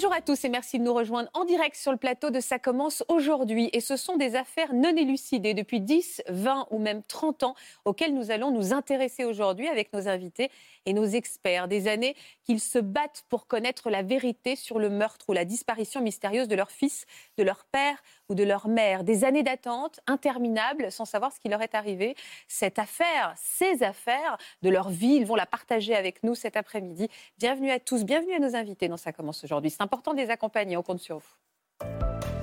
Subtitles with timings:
[0.00, 2.60] Bonjour à tous et merci de nous rejoindre en direct sur le plateau de Ça
[2.60, 3.68] commence aujourd'hui.
[3.72, 8.14] Et ce sont des affaires non élucidées depuis 10, 20 ou même 30 ans auxquelles
[8.14, 10.52] nous allons nous intéresser aujourd'hui avec nos invités
[10.86, 11.66] et nos experts.
[11.66, 16.00] Des années qu'ils se battent pour connaître la vérité sur le meurtre ou la disparition
[16.00, 17.04] mystérieuse de leur fils,
[17.36, 19.04] de leur père ou de leur mère.
[19.04, 22.14] Des années d'attente interminables sans savoir ce qui leur est arrivé.
[22.46, 27.08] Cette affaire, ces affaires de leur vie, ils vont la partager avec nous cet après-midi.
[27.38, 29.70] Bienvenue à tous, bienvenue à nos invités dans Ça commence aujourd'hui.
[29.70, 32.37] C'est important de les accompagner, on compte sur vous.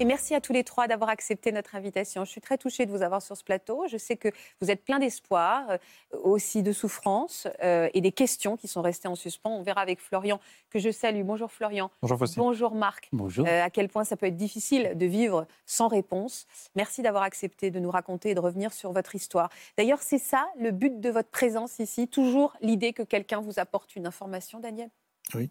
[0.00, 2.24] Et merci à tous les trois d'avoir accepté notre invitation.
[2.24, 3.84] Je suis très touchée de vous avoir sur ce plateau.
[3.88, 4.28] Je sais que
[4.60, 5.78] vous êtes plein d'espoir, euh,
[6.24, 9.50] aussi de souffrance euh, et des questions qui sont restées en suspens.
[9.50, 11.22] On verra avec Florian, que je salue.
[11.22, 11.92] Bonjour Florian.
[12.02, 12.42] Bonjour Faustine.
[12.42, 13.08] Bonjour Marc.
[13.12, 13.46] Bonjour.
[13.46, 16.48] Euh, à quel point ça peut être difficile de vivre sans réponse.
[16.74, 19.48] Merci d'avoir accepté de nous raconter et de revenir sur votre histoire.
[19.78, 23.94] D'ailleurs, c'est ça le but de votre présence ici, toujours l'idée que quelqu'un vous apporte
[23.94, 24.90] une information, Daniel?
[25.34, 25.50] Oui.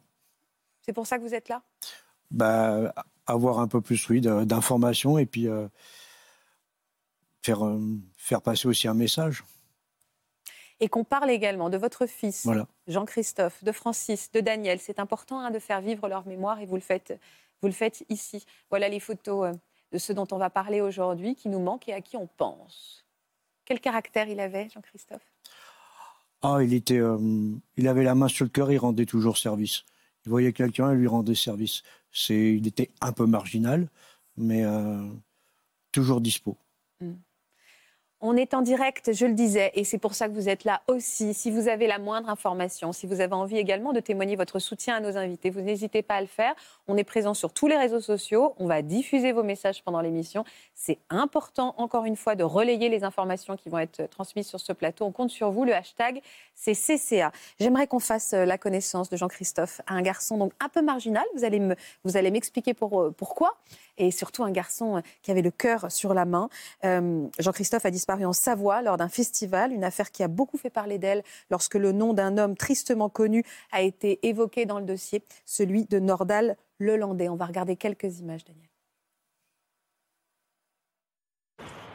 [0.82, 1.62] C'est pour ça que vous êtes là?
[2.34, 2.94] Bah,
[3.26, 5.68] avoir un peu plus oui, d'informations et puis euh,
[7.42, 7.80] faire, euh,
[8.18, 9.44] faire passer aussi un message.
[10.80, 12.68] et qu'on parle également de votre fils, Voilà.
[12.88, 14.80] Jean-Christophe, de Francis, de Daniel.
[14.82, 17.18] C'est important hein, de faire vivre leur mémoire et vous le faites,
[17.62, 18.46] vous le faites ici.
[18.70, 19.58] Voilà les photos euh,
[19.94, 23.06] de ceux dont on va parler aujourd'hui, qui nous manquent et à qui on pense.
[23.66, 25.22] Quel caractère il avait, Jean-Christophe?
[26.42, 27.18] Ah, il, était, euh,
[27.78, 29.86] il avait la main sur le cœur, il rendait toujours service.
[30.26, 31.84] Il voyait quelqu'un, il lui rendait service.
[32.14, 33.90] C'est, il était un peu marginal,
[34.38, 35.10] mais euh,
[35.92, 36.58] toujours dispo.
[38.26, 40.82] On est en direct, je le disais, et c'est pour ça que vous êtes là
[40.88, 41.34] aussi.
[41.34, 44.96] Si vous avez la moindre information, si vous avez envie également de témoigner votre soutien
[44.96, 46.56] à nos invités, vous n'hésitez pas à le faire.
[46.88, 48.54] On est présent sur tous les réseaux sociaux.
[48.60, 50.46] On va diffuser vos messages pendant l'émission.
[50.74, 54.72] C'est important, encore une fois, de relayer les informations qui vont être transmises sur ce
[54.72, 55.04] plateau.
[55.04, 55.66] On compte sur vous.
[55.66, 56.22] Le hashtag,
[56.56, 57.34] c'est CCA.
[57.60, 61.26] J'aimerais qu'on fasse euh, la connaissance de Jean-Christophe, un garçon donc un peu marginal.
[61.36, 63.58] Vous allez m'expliquer pour, euh, pourquoi.
[63.98, 66.50] Et surtout un garçon euh, qui avait le cœur sur la main.
[66.84, 70.70] Euh, Jean-Christophe a disparu en Savoie lors d'un festival, une affaire qui a beaucoup fait
[70.70, 75.24] parler d'elle lorsque le nom d'un homme tristement connu a été évoqué dans le dossier,
[75.46, 77.30] celui de Nordal Lelandais.
[77.30, 78.68] On va regarder quelques images, Daniel.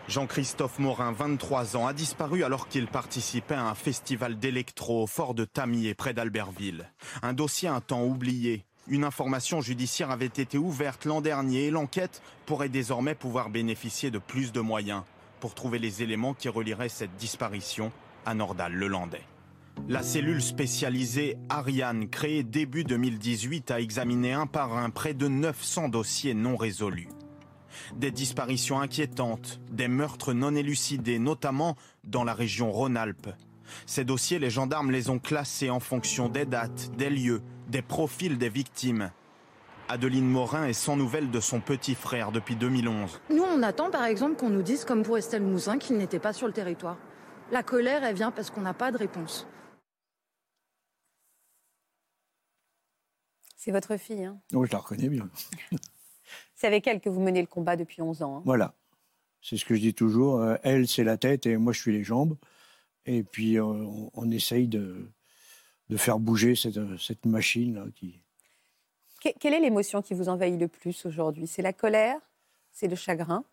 [0.08, 5.34] Jean-Christophe Morin, 23 ans, a disparu alors qu'il participait à un festival d'électro au fort
[5.34, 6.91] de Tamier, près d'Albertville.
[7.20, 8.64] Un dossier un temps oublié.
[8.91, 14.19] Une information judiciaire avait été ouverte l'an dernier et l'enquête pourrait désormais pouvoir bénéficier de
[14.19, 15.03] plus de moyens
[15.41, 17.93] pour trouver les éléments qui relieraient cette disparition
[18.25, 19.25] à Nordal-le-Landais.
[19.88, 25.91] La cellule spécialisée Ariane, créée début 2018, a examiné un par un près de 900
[25.91, 27.09] dossiers non résolus.
[27.94, 33.28] Des disparitions inquiétantes, des meurtres non élucidés, notamment dans la région Rhône-Alpes.
[33.84, 38.38] Ces dossiers, les gendarmes les ont classés en fonction des dates, des lieux, des profils
[38.38, 39.10] des victimes.
[39.88, 43.20] Adeline Morin est sans nouvelles de son petit frère depuis 2011.
[43.30, 46.32] Nous, on attend par exemple qu'on nous dise, comme pour Estelle Mouzin, qu'il n'était pas
[46.34, 46.98] sur le territoire.
[47.50, 49.46] La colère, elle vient parce qu'on n'a pas de réponse.
[53.56, 54.24] C'est votre fille.
[54.24, 54.38] hein?
[54.54, 55.28] Oh, je la reconnais bien.
[56.54, 58.38] C'est avec elle que vous menez le combat depuis 11 ans.
[58.38, 58.42] hein?
[58.44, 58.74] Voilà.
[59.40, 60.40] C'est ce que je dis toujours.
[60.40, 62.36] euh, elle, c'est la tête et moi, je suis les jambes.
[63.06, 65.08] Et puis, euh, on, on essaye de,
[65.91, 68.21] de faire bouger cette, cette machine-là qui,
[69.22, 71.47] Que- quelle est l'émotion qui vous envahit le plus aujourd'hui?
[71.47, 72.19] C'est la colère?
[72.72, 73.44] C'est le chagrin?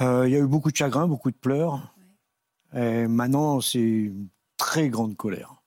[0.00, 1.94] Euh, Il y a eu beaucoup de chagrin, beaucoup de pleurs.
[2.74, 5.62] Et maintenant, c'est une très grande colère.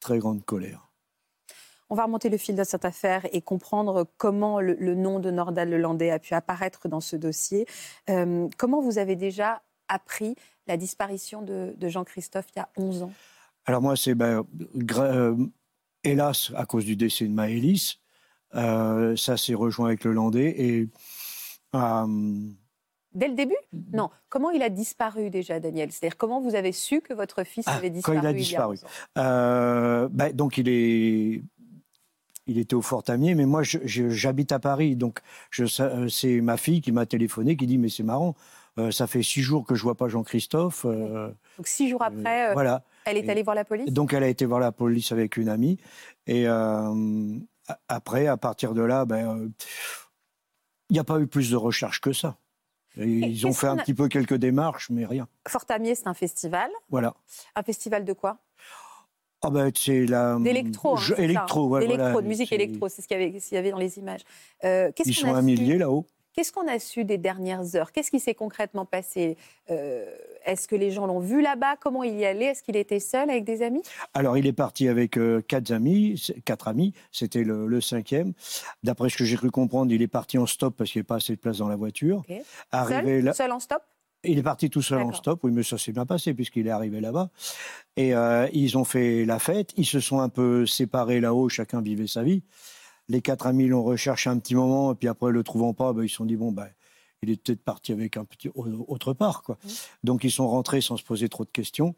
[0.00, 0.88] Très grande colère.
[1.88, 5.30] On va remonter le fil de cette affaire et comprendre comment le, le nom de
[5.30, 7.66] Nordal Lelandais a pu apparaître dans ce dossier.
[8.10, 10.34] Euh, comment vous avez déjà appris
[10.66, 13.12] la disparition de, de Jean-Christophe il y a 11 ans?
[13.66, 14.44] Alors moi, c'est ben,
[14.90, 15.36] euh,
[16.04, 17.98] hélas à cause du décès de Maëlys,
[18.54, 20.88] euh, ça s'est rejoint avec le Landais et
[21.74, 22.06] euh,
[23.14, 23.56] Dès le début?
[23.92, 24.08] Non.
[24.30, 25.92] Comment il a disparu déjà, Daniel?
[25.92, 28.74] C'est-à-dire comment vous avez su que votre fils Ah, avait quand disparu il a disparu.
[28.74, 28.88] 11 ans?
[29.18, 31.42] Euh, ben, donc il est
[32.48, 35.20] il était au Fort Tamier, mais moi j'habite à Paris, donc
[36.08, 38.34] c'est ma fille qui m'a téléphoné, qui dit mais c'est marrant,
[38.78, 40.84] euh, ça fait six jours que je vois pas Jean-Christophe.
[40.84, 42.82] euh, Donc six jours après, euh, voilà.
[43.04, 43.92] Elle est Et- allée voir la police?
[43.92, 45.78] Donc elle a été voir la police avec une amie.
[46.26, 47.38] Et euh,
[47.88, 49.48] après, à partir de là, ben, euh,
[50.90, 52.36] Il n'y a pas eu plus de recherches que ça.
[52.96, 55.26] ils ont fait un petit peu quelques démarches, mais rien.
[55.48, 56.70] Fortamier, c'est un festival.
[56.90, 57.14] Voilà.
[57.56, 58.38] Un festival de quoi?
[59.40, 63.38] Ah ben, c'est la d'électro, hein, électro, de musique électro, c'est ce qu'il y avait,
[63.50, 64.20] y avait dans les images.
[64.64, 66.06] Euh, Ils sont un millier là-haut.
[66.32, 67.92] Qu'est-ce qu'on a su des dernières heures?
[67.92, 69.36] Qu'est-ce qui s'est concrètement passé?
[69.70, 70.06] Euh,
[70.46, 71.76] Est-ce que les gens l'ont vu là-bas?
[71.76, 72.46] Comment il y allait?
[72.46, 73.82] Est-ce qu'il était seul avec des amis?
[74.14, 76.22] Alors, il est parti avec euh, quatre amis.
[76.44, 76.94] Quatre amis.
[77.10, 78.32] C'était le, cinquième.
[78.82, 81.06] D'après ce que j'ai cru comprendre, il est parti en stop parce qu'il n'y avait
[81.08, 82.22] pas assez de place dans la voiture.
[82.72, 83.82] Seul, seul en stop?
[84.24, 86.70] Il est parti tout seul en stop, oui, mais ça s'est bien passé puisqu'il est
[86.70, 87.30] arrivé là-bas.
[87.96, 91.80] Et euh, ils ont fait la fête, ils se sont un peu séparés là-haut, chacun
[91.80, 92.44] vivait sa vie.
[93.12, 96.02] Les quatre amis l'ont recherché un petit moment, et puis après, le trouvant pas, ben,
[96.02, 96.66] ils se sont dit, bon, ben,
[97.20, 99.42] il est peut-être parti avec un petit autre part.
[99.42, 99.58] Quoi.
[99.62, 99.68] Mmh.
[100.02, 101.94] Donc ils sont rentrés sans se poser trop de questions.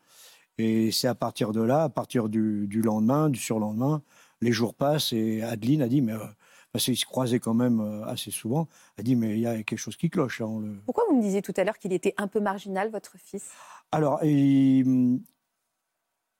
[0.58, 4.02] Et c'est à partir de là, à partir du, lendemain, du surlendemain,
[4.40, 6.14] les jours passent et Adeline a dit, mais...
[6.14, 6.26] Euh,
[6.72, 8.66] parce qu'ils se croisaient quand même euh, assez souvent,
[8.98, 10.40] a dit, mais il y a quelque chose qui cloche.
[10.40, 10.80] Hein, le...
[10.84, 13.52] Pourquoi vous me disiez tout à l'heure qu'il était un peu marginal, votre fils?
[13.92, 15.20] Alors, il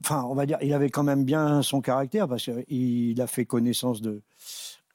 [0.04, 3.46] enfin, on va dire, il avait quand même bien son caractère parce qu'il a fait
[3.46, 4.22] connaissance de,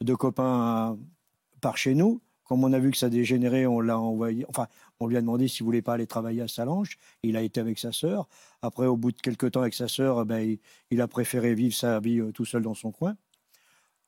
[0.02, 0.98] de copains
[1.62, 2.22] par chez nous.
[2.44, 4.46] Comme on a vu que ça dégénérait, on l'a envoyé.
[4.50, 4.68] Enfin,
[5.00, 6.98] on lui a demandé s'il voulait pas aller travailler à Salange.
[7.24, 8.28] Il a été avec sa sœur.
[8.62, 10.58] Après, au bout de quelques temps avec sa sœur, ben,
[10.90, 13.16] il, a préféré vivre sa vie euh, tout seul dans son coin.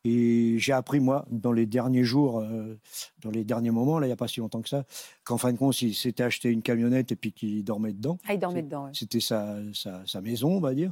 [0.03, 2.79] Et j'ai appris, moi, dans les derniers jours, euh,
[3.21, 4.85] dans les derniers moments, là, il n'y a pas si longtemps que ça,
[5.23, 8.17] qu'en fin de compte, il s'était acheté une camionnette et puis qu'il dormait dedans.
[8.27, 10.91] Ah, il dormait dedans, C'était sa, sa, maison, on va dire.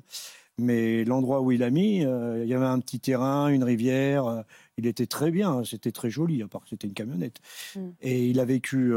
[0.60, 4.28] Mais l'endroit où il a mis, euh, il y avait un petit terrain, une rivière.
[4.28, 4.42] Euh,
[4.78, 7.38] il était très bien, c'était très joli, à part que c'était une camionnette.
[7.76, 7.92] Hmm.
[8.02, 8.94] Et il a vécu,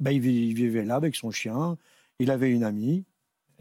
[0.00, 1.76] bah, il vivait là avec son chien.
[2.18, 3.04] Il avait une amie.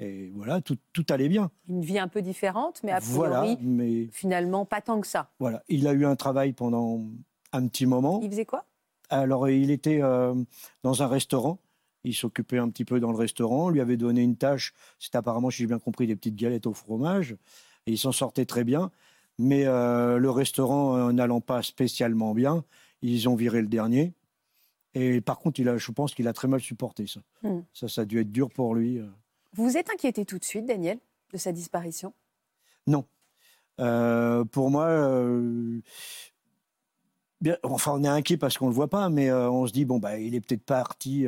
[0.01, 0.77] Et voilà, tout,
[1.09, 1.51] allait bien.
[1.69, 4.07] Une vie un peu différente, mais a priori, mais...
[4.11, 5.29] finalement, pas tant que ça.
[5.39, 7.01] Voilà, il a eu un travail pendant
[7.53, 8.19] un petit moment.
[8.23, 8.65] Il faisait quoi?
[9.09, 10.33] Alors, il était euh,
[10.81, 11.59] dans un restaurant.
[12.03, 13.67] Il s'occupait un petit peu dans le restaurant.
[13.67, 14.73] On lui avait donné une tâche.
[14.97, 17.33] C'est apparemment, si j'ai bien compris, des petites galettes au fromage.
[17.85, 18.89] Et il s'en sortait très bien.
[19.37, 22.63] Mais euh, le restaurant euh, n'allant pas spécialement bien,
[23.03, 24.13] ils ont viré le dernier.
[24.95, 27.21] Et par contre, il a, je pense qu'il a très mal supporté ça.
[27.43, 27.61] Hmm.
[27.71, 28.99] Ça, ça a dû être dur pour lui.
[29.53, 30.99] Vous vous êtes inquiété tout de suite, Daniel,
[31.33, 32.13] de sa disparition?
[32.87, 33.05] Non.
[33.79, 35.81] Euh, pour moi, euh,
[37.41, 39.73] bien, enfin, on est inquiet parce qu'on ne le voit pas, mais euh, on se
[39.73, 41.25] dit, bon, bah, il est peut-être parti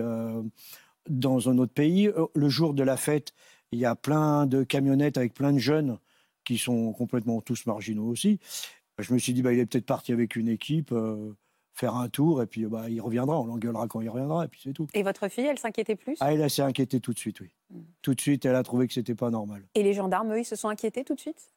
[1.10, 2.12] dans un autre pays.
[2.34, 3.34] Le jour de la fête,
[3.72, 5.98] il y a plein de camionnettes avec plein de jeunes
[6.46, 8.40] qui sont complètement tous marginaux aussi.
[9.00, 10.94] Je me suis dit, bah, il est peut-être parti avec une équipe
[11.74, 14.62] faire un tour et puis bah, il reviendra, on l'engueulera quand il reviendra et puis
[14.64, 14.88] c'est tout.
[14.94, 16.18] Et votre fille, elle s'inquiétait plus?
[16.20, 17.54] Ah, elle s'est inquiétée tout de suite, oui.
[17.72, 17.82] Hmm.
[18.02, 19.64] Tout de suite, elle a trouvé que c'était pas normal.
[19.76, 21.52] Et les gendarmes, eux, ils se sont inquiétés tout de suite?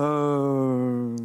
[0.00, 1.16] Euh...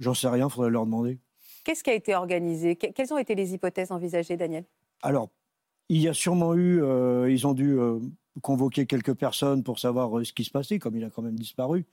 [0.00, 1.18] J'en sais rien, faudrait leur demander.
[1.64, 2.74] Qu'est-ce qui a été organisé?
[2.74, 4.64] Quelles ont été les hypothèses envisagées, Daniel?
[5.02, 5.28] Alors,
[5.88, 8.00] il y a sûrement eu, euh, ils ont dû euh,
[8.40, 11.38] convoquer quelques personnes pour savoir euh, ce qui se passait, comme il a quand même
[11.38, 11.84] disparu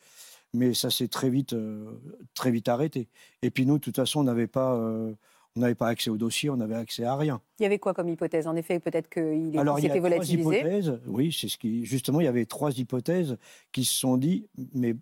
[0.53, 1.99] mais ça s'est très vite, euh,
[2.33, 3.07] très vite arrêté.
[3.41, 5.13] Et puis nous, de toute façon, on n'avait pas, euh,
[5.55, 7.41] on n'avait pas accès au dossier, on n'avait accès à rien.
[7.59, 8.47] Il y avait quoi comme hypothèse?
[8.47, 9.51] En effet, peut-être qu'il
[9.81, 10.59] s'était volatilisé.
[10.59, 13.37] Hypothèses, oui, c'est ce qui, justement, il y avait trois hypothèses
[13.71, 14.95] qui se sont dit, mais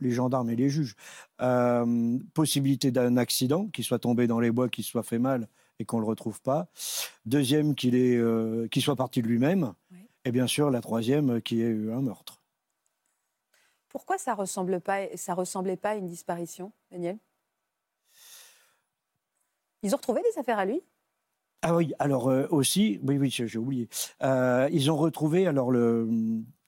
[0.00, 0.96] les gendarmes et les juges,
[1.42, 5.46] euh, possibilité d'un accident, qu'il soit tombé dans les bois, qu'il soit fait mal
[5.78, 6.68] et qu'on le retrouve pas.
[7.26, 9.74] Deuxième, qu'il soit parti de lui-même.
[10.24, 12.39] Et bien sûr, la troisième, qui est un meurtre.
[13.90, 17.18] Pourquoi ça ressemble pas, ça ressemblait pas à une disparition, Daniel?
[19.82, 20.80] Ils ont retrouvé des affaires à lui?
[21.62, 23.88] Ah oui, alors euh, aussi, oui, oui, j'ai oublié.
[24.22, 26.08] Euh, ils ont retrouvé, alors le,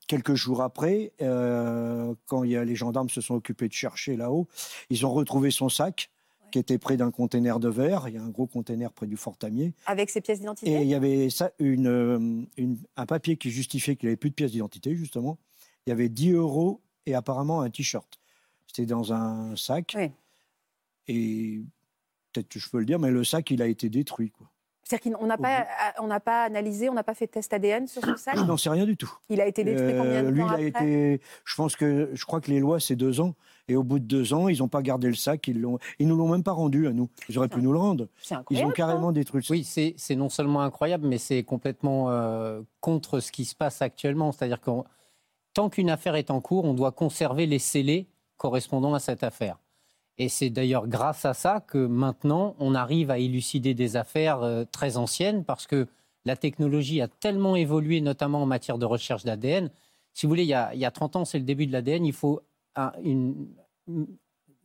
[0.07, 4.47] quelques jours après, euh, quand y a, les gendarmes se sont occupés de chercher là-haut,
[4.89, 6.11] ils ont retrouvé son sac
[6.51, 8.07] qui était près d'un conteneur de verre.
[8.07, 9.73] Il y a un gros conteneur près du Fort Tamier.
[9.87, 10.71] Avec ses pièces d'identité?
[10.71, 12.45] Et il y avait ça, une,
[12.95, 15.39] un papier qui justifiait qu'il n'avait plus de pièces d'identité, justement.
[15.87, 18.19] Il y avait 10 euros et apparemment un t-shirt.
[18.67, 19.95] C'était dans un sac.
[21.07, 21.61] Et
[22.31, 24.31] peut-être que je peux le dire, mais le sac, il a été détruit.
[24.31, 24.47] Quoi.
[24.83, 25.65] C'est-à-dire qu'on n'a pas,
[25.99, 28.37] on n'a pas analysé, on n'a pas fait de test ADN sur ce sac?
[28.37, 29.11] Je n'en sais rien du tout.
[29.29, 32.09] Il a été détruit combien de euh, lui, temps il a été, Je pense que,
[32.13, 33.33] je crois que les lois, c'est deux ans.
[33.69, 35.47] Et au bout de deux ans, ils n'ont pas gardé le sac.
[35.47, 37.09] Ils ne ils nous l'ont même pas rendu à nous.
[37.29, 38.07] Ils auraient pu nous le rendre.
[38.49, 39.57] Ils ont carrément détruit le sac.
[39.77, 44.33] Oui, c'est non seulement incroyable, mais c'est complètement euh, contre ce qui se passe actuellement.
[44.33, 44.71] C'est-à-dire que
[45.53, 48.07] tant qu'une affaire est en cours, on doit conserver les scellés
[48.37, 49.57] correspondant à cette affaire.
[50.17, 54.63] Et c'est d'ailleurs grâce à ça que maintenant, on arrive à élucider des affaires euh,
[54.71, 55.87] très anciennes parce que
[56.25, 59.69] la technologie a tellement évolué, notamment en matière de recherche d'ADN.
[60.13, 62.05] Si vous voulez, il y, a, 30 ans, c'est le début de l'ADN.
[62.05, 62.13] Il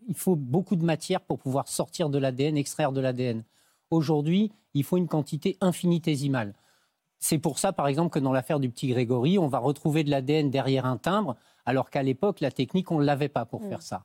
[0.08, 3.44] il faut beaucoup de matière pour pouvoir sortir de l'ADN, extraire de l'ADN.
[3.90, 6.54] Aujourd'hui, il faut une quantité infinitésimale.
[7.18, 10.10] C'est pour ça, par exemple, que dans l'affaire du petit Grégory, on va retrouver de
[10.10, 13.68] l'ADN derrière un timbre, alors qu'à l'époque, la technique, on ne l'avait pas pour Mm.
[13.68, 14.04] faire ça.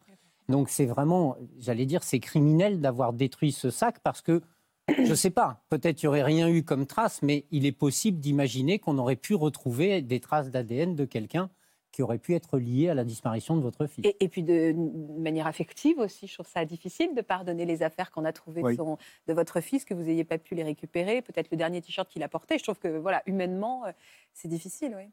[0.49, 4.41] Donc c'est vraiment, j'allais dire, c'est criminel d'avoir détruit ce sac parce que,
[4.89, 7.71] je ne sais pas, peut-être il n'y aurait rien eu comme trace, mais il est
[7.71, 11.49] possible d'imaginer qu'on aurait pu retrouver des traces d'ADN de quelqu'un
[11.93, 14.03] qui aurait pu être lié à la disparition de votre fille.
[14.05, 17.83] Et, et puis de, de manière affective aussi, je trouve ça difficile de pardonner les
[17.83, 18.75] affaires qu'on a trouvées de, Oui.
[18.75, 18.97] son-
[19.27, 22.23] de votre fils, que vous n'ayez pas pu les récupérer, peut-être le dernier t-shirt qu'il
[22.23, 22.57] a porté.
[22.57, 23.91] Je trouve que voilà, humainement, euh,
[24.33, 24.95] c'est difficile.
[24.97, 25.03] Oui.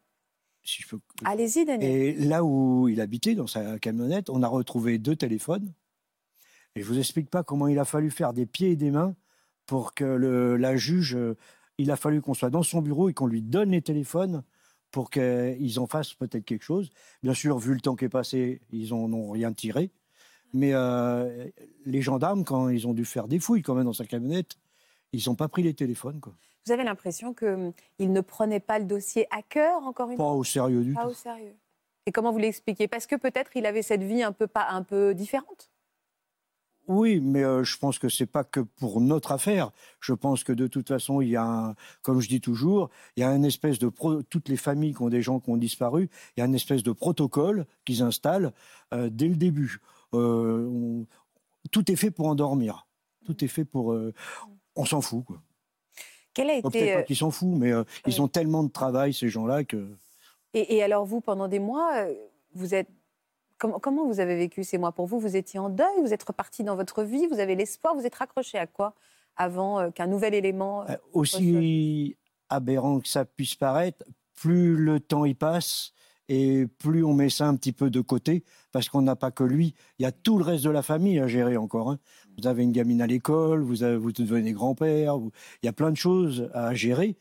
[0.65, 1.91] Si je peux- Allez-y, Daniel.
[1.91, 5.73] Et là où il habitait, dans sa camionnette, on a retrouvé deux téléphones.
[6.77, 9.15] Et je vous explique pas comment il a fallu faire des pieds et des mains
[9.67, 11.37] pour que le- la juge, euh,
[11.77, 14.45] il a fallu qu'on soit dans son bureau et qu'on lui donne les téléphones
[14.91, 16.91] pour qu'ils en fassent peut-être quelque chose.
[17.23, 19.91] Bien sûr, vu le temps qui est passé, ils en ont rien tiré.
[20.53, 21.47] Mais euh,
[21.87, 24.57] les gendarmes, quand ils ont dû faire des fouilles quand même dans sa camionnette,
[25.13, 26.21] ils n'ont pas pris les téléphones.
[26.21, 26.33] Quoi.
[26.67, 30.33] Vous avez l'impression qu'il ne prenait pas le dossier à cœur, encore une Pas fois?
[30.35, 31.11] au sérieux du Pas tout.
[31.11, 31.55] au sérieux.
[32.07, 32.89] Et comment vous l'expliquez?
[32.89, 35.71] Parce que peut-être il avait cette vie un peu, pas, un peu différente?
[36.89, 39.71] Oui, mais euh, je pense que c'est pas que pour notre affaire.
[40.01, 43.21] Je pense que de toute façon, il y a, un, comme je dis toujours, il
[43.21, 45.57] y a une espèce de pro- toutes les familles qui ont des gens qui ont
[45.57, 48.53] disparu, il y a une espèce de protocole qu'ils installent
[48.93, 49.79] euh, dès le début.
[50.15, 51.07] Euh, on-
[51.71, 52.87] tout est fait pour endormir.
[53.25, 53.95] Tout est fait pour.
[54.75, 55.25] on s'en fout.
[55.25, 55.41] Quoi.
[56.35, 56.69] Quel a été.
[56.69, 57.71] Peut-être pas qu'ils s'en foutent, mais
[58.07, 59.95] ils ont tellement de travail ces gens-là que.
[60.55, 62.07] Et, et alors vous, pendant des mois,
[62.55, 62.89] vous êtes
[63.61, 64.91] comment, comment vous avez vécu ces mois?
[64.91, 67.95] Pour vous, vous étiez en deuil, vous êtes reparti dans votre vie, vous avez l'espoir,
[67.95, 68.95] vous êtes raccroché à quoi?
[69.37, 72.17] Avant euh, qu'un nouvel élément euh, Euh, aussi
[72.49, 75.93] aberrant que ça puisse paraître, plus le temps y passe
[76.29, 79.45] et plus on met ça un petit peu de côté, parce qu'on n'a pas que
[79.45, 79.75] lui.
[79.99, 81.91] Il y a tout le reste de la famille à gérer encore.
[81.91, 81.99] hein.
[82.39, 85.73] Vous avez une gamine à l'école, vous, avez- vous devenez grand-père, vous- il y a
[85.73, 87.17] plein de choses à gérer.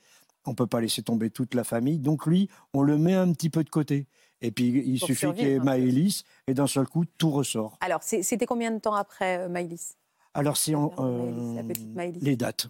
[0.45, 1.99] On ne peut pas laisser tomber toute la famille.
[1.99, 4.07] Donc lui, on le met un petit peu de côté.
[4.41, 5.65] Et puis il suffit qu'il y ait peu.
[5.65, 7.77] Maëlys, et d'un seul coup, tout ressort.
[7.81, 9.95] Alors c'était combien de temps après euh, Maïlis
[10.33, 12.23] Alors c'est en, Maëlys, euh, Maëlys.
[12.23, 12.67] les dates.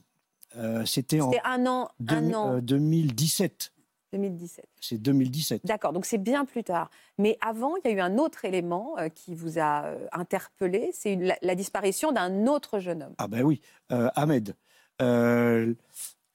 [0.55, 3.71] Euh, C'était en un an, un an, euh, 2017.
[4.13, 4.65] 2017.
[4.81, 5.63] C'est 2017.
[5.67, 6.89] D'accord, donc c'est bien plus tard.
[7.19, 11.37] Mais avant, il y a eu un autre élément qui vous a interpellé, c'est la,
[11.43, 13.13] la disparition d'un autre jeune homme.
[13.19, 14.55] Ah ben oui, Ahmed.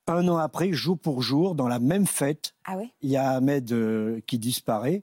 [0.06, 3.30] Un an après, jour pour jour, dans la même fête, Ah oui il y a
[3.30, 5.02] Ahmed euh, qui disparaît.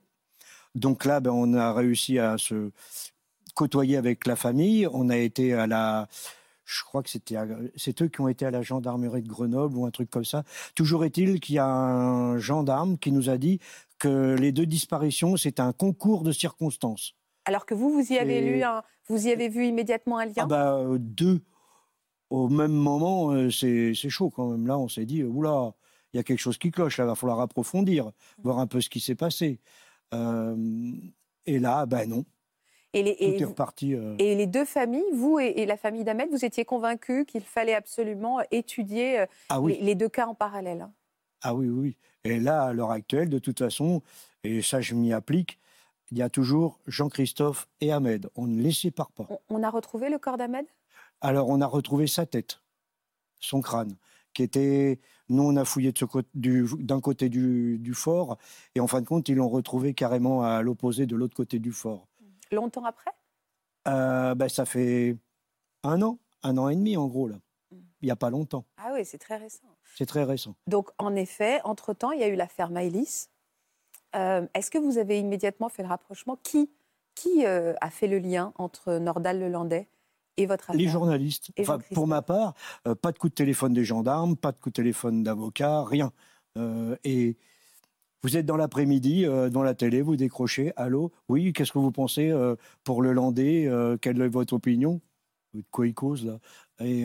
[0.74, 2.70] Donc là, ben, on a réussi à se
[3.54, 4.86] côtoyer avec la famille.
[4.92, 6.08] On a été à la...
[6.64, 9.76] Je crois que c'était à- c'est eux qui ont été à la gendarmerie de Grenoble
[9.76, 10.44] ou un truc comme ça.
[10.74, 13.58] Toujours est-il qu'il y a un gendarme qui nous a dit
[13.98, 17.14] que les deux disparitions, c'est un concours de circonstances.
[17.44, 20.26] Alors que vous, vous y avez Et- lu, un- vous y avez vu immédiatement un
[20.26, 20.32] lien?
[20.38, 21.42] Ah bah, euh, deux
[22.30, 24.66] au même moment, euh, c'est chaud quand même.
[24.66, 25.74] Là, on s'est dit, euh, oula,
[26.12, 28.12] il y a quelque chose qui cloche, là, va falloir approfondir,
[28.42, 29.60] voir un peu ce qui s'est passé.
[30.12, 30.56] Euh,
[31.46, 32.24] et là, ben non,
[32.92, 33.94] et, les, tout et est vous- reparti.
[33.94, 37.42] euh, et les deux familles, vous et, et la famille d'Ahmed, vous étiez convaincus qu'il
[37.42, 40.82] fallait absolument étudier euh, Ah oui, les, les deux cas en parallèle.
[40.82, 40.92] hein.
[41.42, 41.96] ah oui, oui.
[42.24, 44.02] Et là, à l'heure actuelle, de toute façon,
[44.44, 45.58] et ça, je m'y applique,
[46.10, 48.28] il y a toujours Jean-Christophe et Ahmed.
[48.36, 49.26] On ne les sépare pas.
[49.30, 50.66] On, on a retrouvé le corps d'Ahmed?
[51.22, 52.60] Alors, on a retrouvé sa tête,
[53.40, 53.96] son crâne,
[54.34, 55.00] qui était.
[55.32, 58.36] Nous, on a fouillé côté- du- d'un côté du, du fort,
[58.74, 61.72] et en fin de compte, ils l'ont retrouvé carrément à l'opposé de l'autre côté du
[61.72, 62.06] fort.
[62.50, 63.10] longtemps après?
[63.88, 65.16] Euh, ben, ça fait
[65.82, 67.36] un an, un an et demi en gros, là.
[68.02, 68.64] Il n'y a pas longtemps.
[68.76, 69.66] Ah oui, c'est très récent.
[69.96, 70.54] C'est très récent.
[70.66, 73.30] Donc, en effet, entre-temps, il y a eu l'affaire Maëlys.
[74.14, 76.36] Euh, Est-ce que vous avez immédiatement fait le rapprochement?
[76.42, 76.70] Qui,
[77.14, 79.88] qui euh, a fait le lien entre Nordal le Landais
[80.36, 81.94] et votre affaire Les journalistes, Et enfin, Jean-Christophe.
[81.94, 82.54] pour ma part,
[82.86, 86.12] euh, pas de coup de téléphone des gendarmes, pas de coup de téléphone d'avocat, rien.
[86.58, 87.36] Euh, et
[88.22, 91.90] vous êtes dans l'après-midi, euh, dans la télé, vous décrochez, allô, oui, qu'est-ce que vous
[91.92, 93.68] pensez euh, pour le Landais
[94.00, 95.00] Quelle est votre opinion?
[95.54, 96.38] De quoi il cause, là?
[96.80, 97.04] Et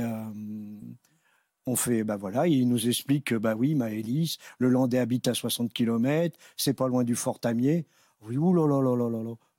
[1.65, 5.33] on fait, bah voilà, il nous explique que, bah oui, Maëlys, le Landais habite à
[5.33, 7.85] 60 km, c'est pas loin du Fort Tamier.
[8.21, 8.77] Oui, oulala,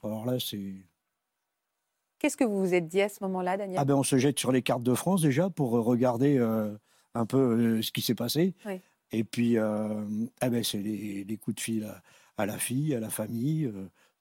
[0.03, 0.88] alors là, c'est...
[2.19, 4.39] Qu'est-ce que vous vous êtes dit à ce moment-là, Daniel Ah ben on se jette
[4.39, 6.77] sur les cartes de France déjà pour euh, regarder euh,
[7.15, 8.55] un peu euh, ce qui s'est passé.
[8.67, 8.81] Oui.
[9.13, 10.05] Et puis, euh,
[10.41, 12.03] ah ben c'est les, les coups de fil à,
[12.43, 13.73] à la fille, à la famille.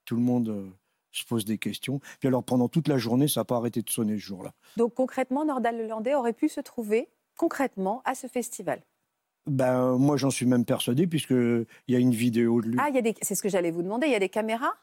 [0.06, 0.72] tout le monde
[1.12, 2.00] se pose des questions.
[2.20, 4.54] Puis alors pendant toute la journée, ça n'a pas arrêté de sonner ce jour-là.
[4.78, 8.82] Donc, concrètement, Nordal le Landais aurait pu se trouver concrètement à ce festival.
[9.46, 12.78] Ben moi j'en suis même persuadé puisque il y a une vidéo de lui.
[12.82, 13.16] Ah, des...
[13.22, 14.08] c'est ce que j'allais vous demander.
[14.08, 14.74] Il y a des caméras?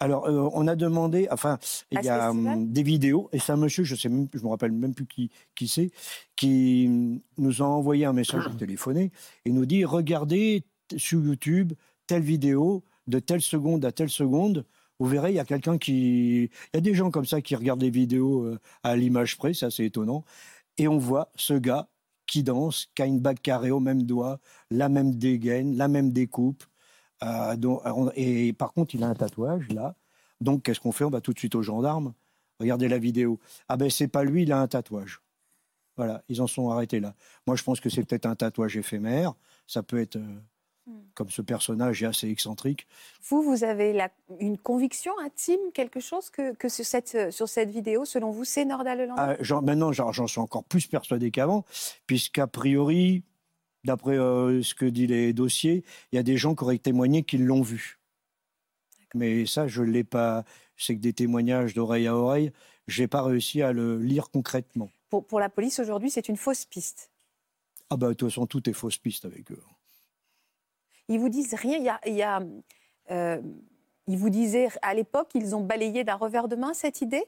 [0.00, 1.58] Alors, euh, on a demandé, enfin,
[1.90, 4.48] il y a hum, des vidéos, et c'est un monsieur, je sais même, je me
[4.48, 5.90] rappelle même plus qui, qui c'est,
[6.36, 9.10] qui hum, nous a envoyé un message téléphoné
[9.44, 10.64] et nous dit regardez
[10.96, 11.72] sur YouTube
[12.06, 14.64] telle vidéo de telle seconde à telle seconde.
[15.00, 17.56] Vous verrez, il y a quelqu'un qui, il y a des gens comme ça qui
[17.56, 20.24] regardent les vidéos euh, à l'image près, ça c'est étonnant,
[20.76, 21.88] et on voit ce gars
[22.26, 24.38] qui danse, qui a une bague carrée au même doigt,
[24.70, 26.62] la même dégaine, la même découpe.
[27.22, 29.94] Euh, donc, on- et par contre, il a un tatouage là.
[30.40, 31.04] Donc, qu'est-ce qu'on fait?
[31.04, 32.12] On va tout de suite aux gendarmes.
[32.60, 33.38] Regardez la vidéo.
[33.68, 35.20] Ah ben, c'est pas lui, il a un tatouage.
[35.96, 37.14] Voilà, ils en sont arrêtés là.
[37.46, 39.34] Moi, je pense que c'est peut-être un tatouage éphémère.
[39.66, 40.38] Ça peut être, euh,
[40.86, 41.00] Hmm.
[41.14, 42.86] comme ce personnage est assez excentrique.
[43.28, 44.08] Vous, vous avez la-
[44.40, 48.64] une conviction intime, quelque chose que, que sur, cette, sur cette vidéo, selon vous, c'est
[48.64, 51.64] Nordal Lelandais Ah, maintenant, j'en suis encore plus persuadé qu'avant,
[52.06, 53.22] puisqu'a priori,
[53.84, 57.22] d'après euh, ce que disent les dossiers, il y a des gens qui auraient témoigné
[57.22, 57.98] qu'ils l'ont vu.
[59.14, 60.44] Mais ça, je ne l'ai pas.
[60.76, 62.52] C'est que des témoignages d'oreille à oreille,
[62.86, 64.90] je n'ai pas réussi à le lire concrètement.
[65.08, 67.10] pour, pour la police, aujourd'hui, c'est une fausse piste.
[67.90, 69.62] Ah bah de toute façon, tout est fausse piste avec eux.
[71.08, 71.78] Ils vous disent rien.
[71.78, 72.42] Il y a, il y a,
[73.10, 73.40] euh,
[74.06, 77.24] ils vous disaient à l'époque, ils ont balayé d'un revers de main cette idée?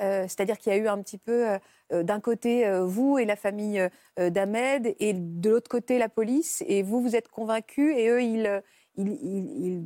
[0.00, 1.56] Euh, C'est-à-dire qu'il y a eu un petit peu
[1.92, 6.64] euh, d'un côté euh, vous et la famille d'Ahmed et de l'autre côté la police
[6.66, 9.84] et vous vous êtes convaincus et eux ils,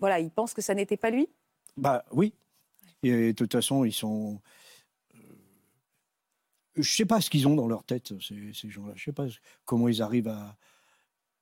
[0.00, 1.28] voilà ils pensent que ça n'était pas lui?
[1.76, 2.34] Bah oui.
[3.02, 4.40] Et de toute façon, ils sont.
[6.76, 8.92] Je sais pas ce qu'ils ont dans leur tête, ces, ces gens-là.
[8.96, 9.26] Je sais pas
[9.64, 10.56] comment ils arrivent à.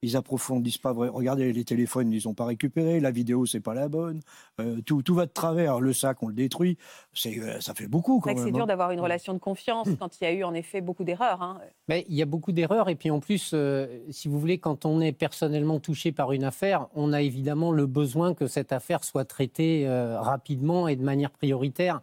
[0.02, 1.08] Ils approfondissent pas vrai.
[1.08, 3.00] Regardez, les téléphones, ils ont pas récupéré.
[3.00, 4.20] La vidéo, c'est pas la bonne.
[4.60, 5.80] Euh, tout, tout va de travers.
[5.80, 6.76] Le sac, on le détruit.
[7.14, 8.48] C'est, euh, ça fait beaucoup C'est quand vrai que même.
[8.48, 8.66] c'est dur hein.
[8.66, 11.40] d'avoir une relation de confiance quand il y a eu en effet beaucoup d'erreurs.
[11.42, 11.60] hein.
[11.88, 14.84] Mais il y a beaucoup d'erreurs et puis en plus, euh, si vous voulez, quand
[14.84, 19.02] on est personnellement touché par une affaire, on a évidemment le besoin que cette affaire
[19.02, 22.02] soit traitée euh, rapidement et de manière prioritaire.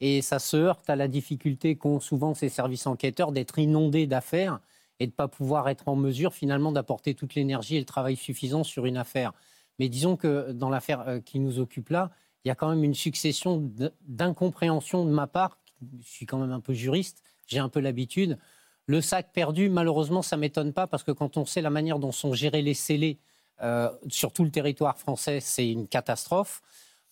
[0.00, 4.60] Et ça se heurte à la difficulté qu'ont souvent ces services enquêteurs d'être inondés d'affaires
[5.00, 8.16] et de ne pas pouvoir être en mesure finalement d'apporter toute l'énergie et le travail
[8.16, 9.32] suffisant sur une affaire.
[9.78, 12.10] Mais disons que dans l'affaire euh, qui nous occupe là,
[12.44, 13.70] il y a quand même une succession
[14.06, 15.58] d'incompréhensions de ma part.
[16.00, 18.38] Je suis quand même un peu juriste, j'ai un peu l'habitude.
[18.86, 22.12] Le sac perdu, malheureusement, ça m'étonne pas parce que quand on sait la manière dont
[22.12, 23.18] sont gérés les scellés
[23.62, 26.62] euh, sur tout le territoire français, c'est une catastrophe.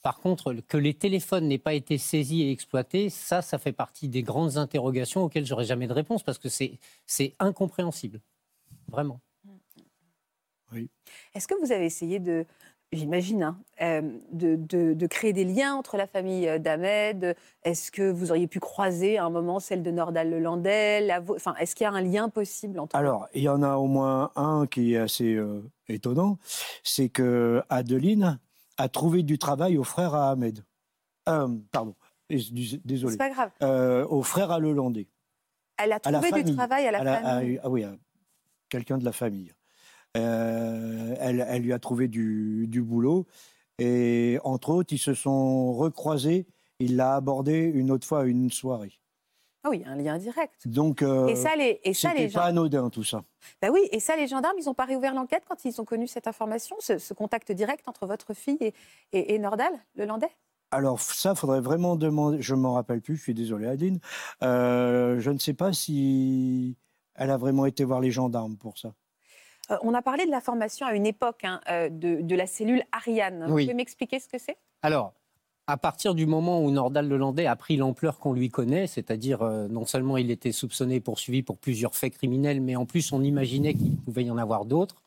[0.06, 4.06] Par contre, que les téléphones n'aient pas été saisis et exploités, ça, ça fait partie
[4.06, 8.20] des grandes interrogations auxquelles j'aurai jamais de réponse parce que c'est c'est incompréhensible,
[8.86, 9.18] vraiment.
[11.34, 12.46] Est-ce que vous avez essayé de,
[12.92, 17.34] j'imagine, hein, euh, de, de- de créer des liens entre la famille euh, d'Ahmed?
[17.64, 21.08] Est-ce que vous auriez pu croiser à un moment celle de Nordal Lelandais?
[21.30, 23.86] Enfin, est-ce qu'il y a un lien possible entre Alors, il y en a au
[23.88, 26.38] moins un qui est assez euh, étonnant,
[26.84, 28.38] c'est que Adeline
[28.78, 30.64] a trouvé du travail au frère à Ahmed.
[31.28, 31.94] Euh, pardon,
[32.28, 33.12] désolé.
[33.12, 33.50] C'est pas grave.
[33.62, 35.08] Euh, au frère à Lelandais.
[35.78, 37.60] Elle a à trouvé du travail à la famille.
[37.62, 37.94] ah oui, à
[38.68, 39.52] quelqu'un de la famille.
[40.16, 43.26] Euh, elle, elle lui a trouvé du, du boulot.
[43.78, 46.46] Et entre autres, ils se sont recroisés.
[46.78, 48.98] Il l'a abordé une autre fois à une soirée.
[49.66, 50.68] Ah oui, un lien direct.
[50.68, 52.46] Donc, euh, et ça, les, et ça, les c'était pas gens.
[52.50, 53.24] anodin tout ça.
[53.61, 56.07] Bah oui, et ça, les gendarmes, ils n'ont pas réouvert l'enquête quand ils ont connu
[56.07, 58.74] cette information, ce, ce contact direct entre votre fille et,
[59.12, 60.31] et, et Nordal, le Landais?
[60.70, 62.40] Alors ça, faudrait vraiment demander.
[62.40, 63.16] Je m'en rappelle plus.
[63.16, 63.98] Je suis désolé, Adeline.
[64.44, 66.76] Euh, je ne sais pas si
[67.16, 68.92] elle a vraiment été voir les gendarmes pour ça.
[69.72, 72.46] Euh, On a parlé de la formation à une époque hein, euh, de, de la
[72.46, 73.46] cellule Ariane.
[73.48, 73.64] Vous Oui.
[73.64, 74.59] pouvez m'expliquer ce que c'est?
[74.83, 75.12] Alors,
[75.66, 79.66] à partir du moment où Nordal Lelandais a pris l'ampleur qu'on lui connaît, c'est-à-dire euh,
[79.68, 83.22] non seulement il était soupçonné et poursuivi pour plusieurs faits criminels, mais en plus on
[83.22, 85.02] imaginait qu'il pouvait y en avoir d'autres,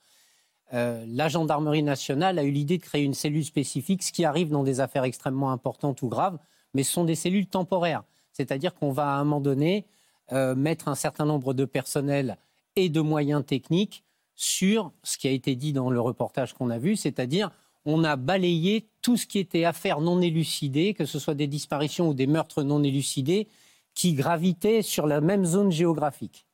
[0.74, 4.50] euh, la gendarmerie nationale a eu l'idée de créer une cellule spécifique, ce qui arrive
[4.50, 6.38] dans des affaires extrêmement importantes ou graves,
[6.74, 8.04] mais ce sont des cellules temporaires.
[8.34, 9.86] C'est-à-dire qu'on va à un moment donné
[10.34, 12.38] euh, mettre un certain nombre de personnels
[12.76, 14.04] et de moyens techniques
[14.36, 17.50] sur ce qui a été dit dans le reportage qu'on a vu, c'est-à-dire
[17.86, 22.10] on a balayé tout ce qui était affaires non élucidées, que ce soit des disparitions
[22.10, 23.48] ou des meurtres non élucidés,
[23.96, 26.46] qui gravitaient sur la même zone géographique.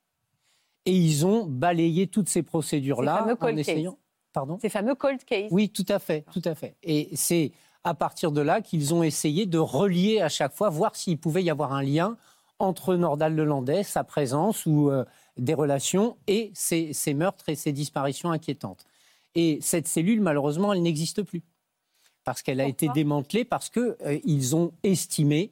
[0.85, 3.97] Et ils ont balayé toutes ces procédures-là en essayant.
[4.33, 5.49] Pardon Ces fameux cold cases.
[5.51, 6.75] oui, tout à fait, tout à fait.
[6.83, 10.95] Et c'est à partir de là qu'ils ont essayé de relier à chaque fois, voir
[10.95, 12.17] s'il pouvait y avoir un lien
[12.59, 15.05] entre Nordal Lelandais, sa présence ou euh,
[15.37, 18.85] des relations et ces, ces meurtres et ces disparitions inquiétantes.
[19.35, 21.43] Et cette cellule, malheureusement, elle n'existe plus
[22.25, 25.51] parce qu'elle a été démantelée parce que euh, ils ont estimé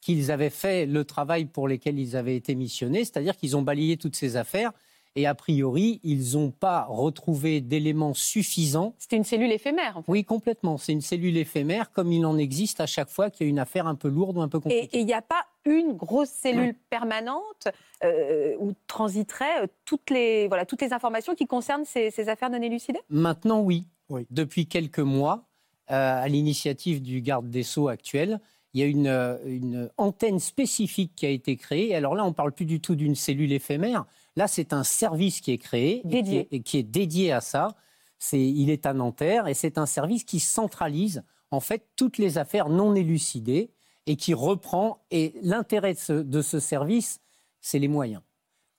[0.00, 3.96] qu'ils avaient fait le travail pour lequel ils avaient été missionnés, c'est-à-dire qu'ils ont balayé
[3.96, 4.72] toutes ces affaires
[5.14, 8.94] Et a priori, ils n'ont pas retrouvé d'éléments suffisants.
[8.98, 9.98] C'était une cellule éphémère.
[9.98, 10.10] En fait.
[10.10, 10.76] Oui, complètement.
[10.76, 13.58] C'est une cellule éphémère, comme il en existe à chaque fois qu'il y a une
[13.58, 14.96] affaire un peu lourde ou un peu compliquée.
[14.96, 17.68] Et il n'y a pas une grosse cellule permanente
[18.04, 22.50] euh, où transiteraient euh, toutes les, voilà, toutes les informations qui concernent ces, ces affaires
[22.50, 23.00] non élucidées?
[23.08, 23.86] Maintenant, oui.
[24.08, 24.26] Oui.
[24.30, 25.44] Depuis quelques mois,
[25.90, 28.40] euh, à l'initiative du garde des Sceaux actuel,
[28.74, 31.94] il y a une, une antenne spécifique qui a été créée.
[31.94, 34.06] Alors là, on ne parle plus du tout d'une cellule éphémère.
[34.34, 36.22] Là, c'est un service qui est créé et Dédié.
[36.22, 37.76] qui est, et qui est dédié à ça.
[38.18, 42.38] C'est, il est à Nanterre et c'est un service qui centralise en fait toutes les
[42.38, 43.70] affaires non élucidées
[44.06, 45.02] et qui reprend.
[45.10, 47.20] Et l'intérêt de ce, service,
[47.60, 48.22] c'est les moyens.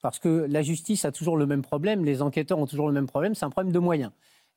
[0.02, 3.08] Parce que la justice a toujours le même problème, les enquêteurs ont toujours le même
[3.08, 4.12] problème, c'est un problème de moyens.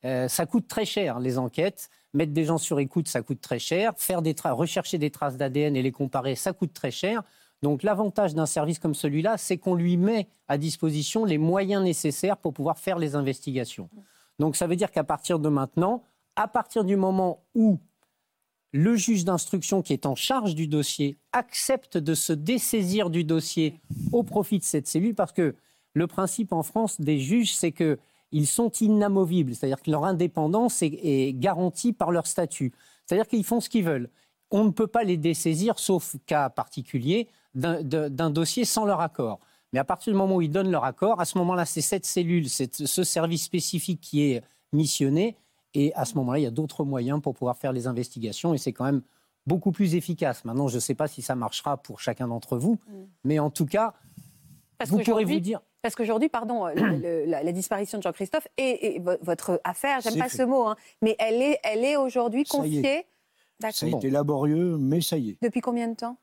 [0.05, 1.89] Euh, ça coûte très cher, les enquêtes.
[2.13, 3.93] Mettre des gens sur écoute, ça coûte très cher.
[3.97, 7.23] Faire des rechercher des traces d'ADN et les comparer, ça coûte très cher.
[7.63, 12.37] Donc l'avantage d'un service comme celui-là, c'est qu'on lui met à disposition les moyens nécessaires
[12.37, 13.89] pour pouvoir faire les investigations.
[14.39, 16.03] Donc ça veut dire qu'à partir de maintenant,
[16.35, 17.79] à partir du moment où
[18.73, 23.79] le juge d'instruction qui est en charge du dossier accepte de se dessaisir du dossier
[24.11, 25.55] au profit de cette cellule, parce que
[25.93, 27.97] le principe en France des juges, c'est que
[28.31, 32.73] ils sont inamovibles, c'est-à-dire que leur indépendance est, garantie par leur statut.
[33.05, 34.09] C'est-à-dire qu'ils font ce qu'ils veulent.
[34.51, 39.39] On ne peut pas les dessaisir, sauf cas particulier, d'un- dossier sans leur accord.
[39.71, 42.05] Mais à partir du moment où ils donnent leur accord, à ce moment-là, c'est cette
[42.05, 45.35] cellule, ce service spécifique qui est missionné.
[45.79, 48.53] Et à ce moment-là, il y a d'autres moyens pour pouvoir faire les investigations.
[48.55, 49.03] Et c'est quand même
[49.45, 50.43] beaucoup plus efficace.
[50.43, 52.79] Maintenant, je ne sais pas si ça marchera pour chacun d'entre vous.
[53.23, 53.93] Mais en tout cas,
[54.79, 55.61] Parce vous pourrez vous dire...
[55.83, 59.61] Parce qu'aujourd'hui, pardon, euh, le- le- la, la disparition de Jean-Christophe et, et vo- votre
[59.63, 60.37] affaire, j'aime pas fait.
[60.37, 62.81] ce mot, hein, mais elle est, elle est aujourd'hui Ça y est.
[62.81, 63.05] confiée.
[63.61, 63.89] Ça a D'accord.
[63.91, 63.97] Bon.
[63.99, 65.37] été laborieux, mais ça y est.
[65.41, 66.17] Depuis combien de temps?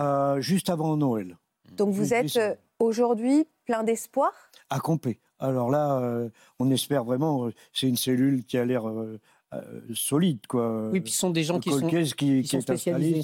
[0.00, 1.36] Euh, juste avant Noël,
[1.72, 4.32] Donc vous êtes euh, aujourd'hui plein d'espoir?
[4.74, 5.20] À Compé.
[5.38, 9.20] Alors là, euh, on espère vraiment, euh, c'est une cellule qui a l'air euh,
[9.52, 10.46] euh, solide.
[10.48, 10.90] Quoi.
[10.90, 11.86] Oui, puis ce sont des gens Le qui sont...
[11.88, 13.22] Qui, qui qui sont est installé,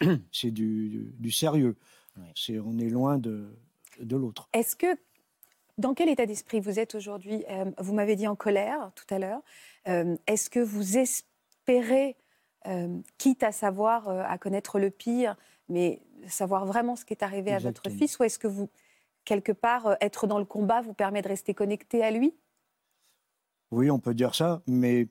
[0.32, 1.76] c'est, du, du- du sérieux.
[2.16, 2.24] Oui.
[2.36, 3.46] C'est, on est loin de,
[4.00, 4.48] de l'autre.
[4.52, 4.86] Est-ce que,
[5.78, 9.18] dans quel état d'esprit vous êtes aujourd'hui Euh, Vous m'avez dit en colère tout à
[9.18, 9.40] l'heure.
[9.88, 12.16] Euh, Est-ce que vous espérez,
[12.66, 15.34] euh, quitte à savoir, euh, à connaître le pire,
[15.68, 18.68] mais savoir vraiment ce qui est arrivé à votre fils, ou est-ce que vous,
[19.24, 22.34] quelque part, euh, être dans le combat vous permet de rester connecté à lui?
[23.70, 25.08] Oui, on peut dire ça, mais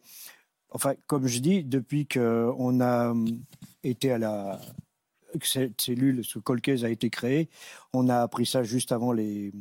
[0.71, 3.27] enfin, comme je dis, depuis qu'on a hum,
[3.83, 4.61] été à la
[5.43, 7.49] cette cellule, ce Colcaise a été créé,
[7.93, 9.51] on a appris ça juste avant les,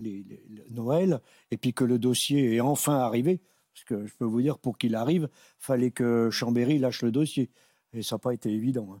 [0.00, 3.42] les, les- le Noël, et puis que le dossier est enfin arrivé.
[3.74, 7.50] Parce que je peux vous dire, pour qu'il arrive, fallait que Chambéry lâche le dossier,
[7.94, 8.94] et ça n'a pas été évident.
[8.94, 9.00] hein.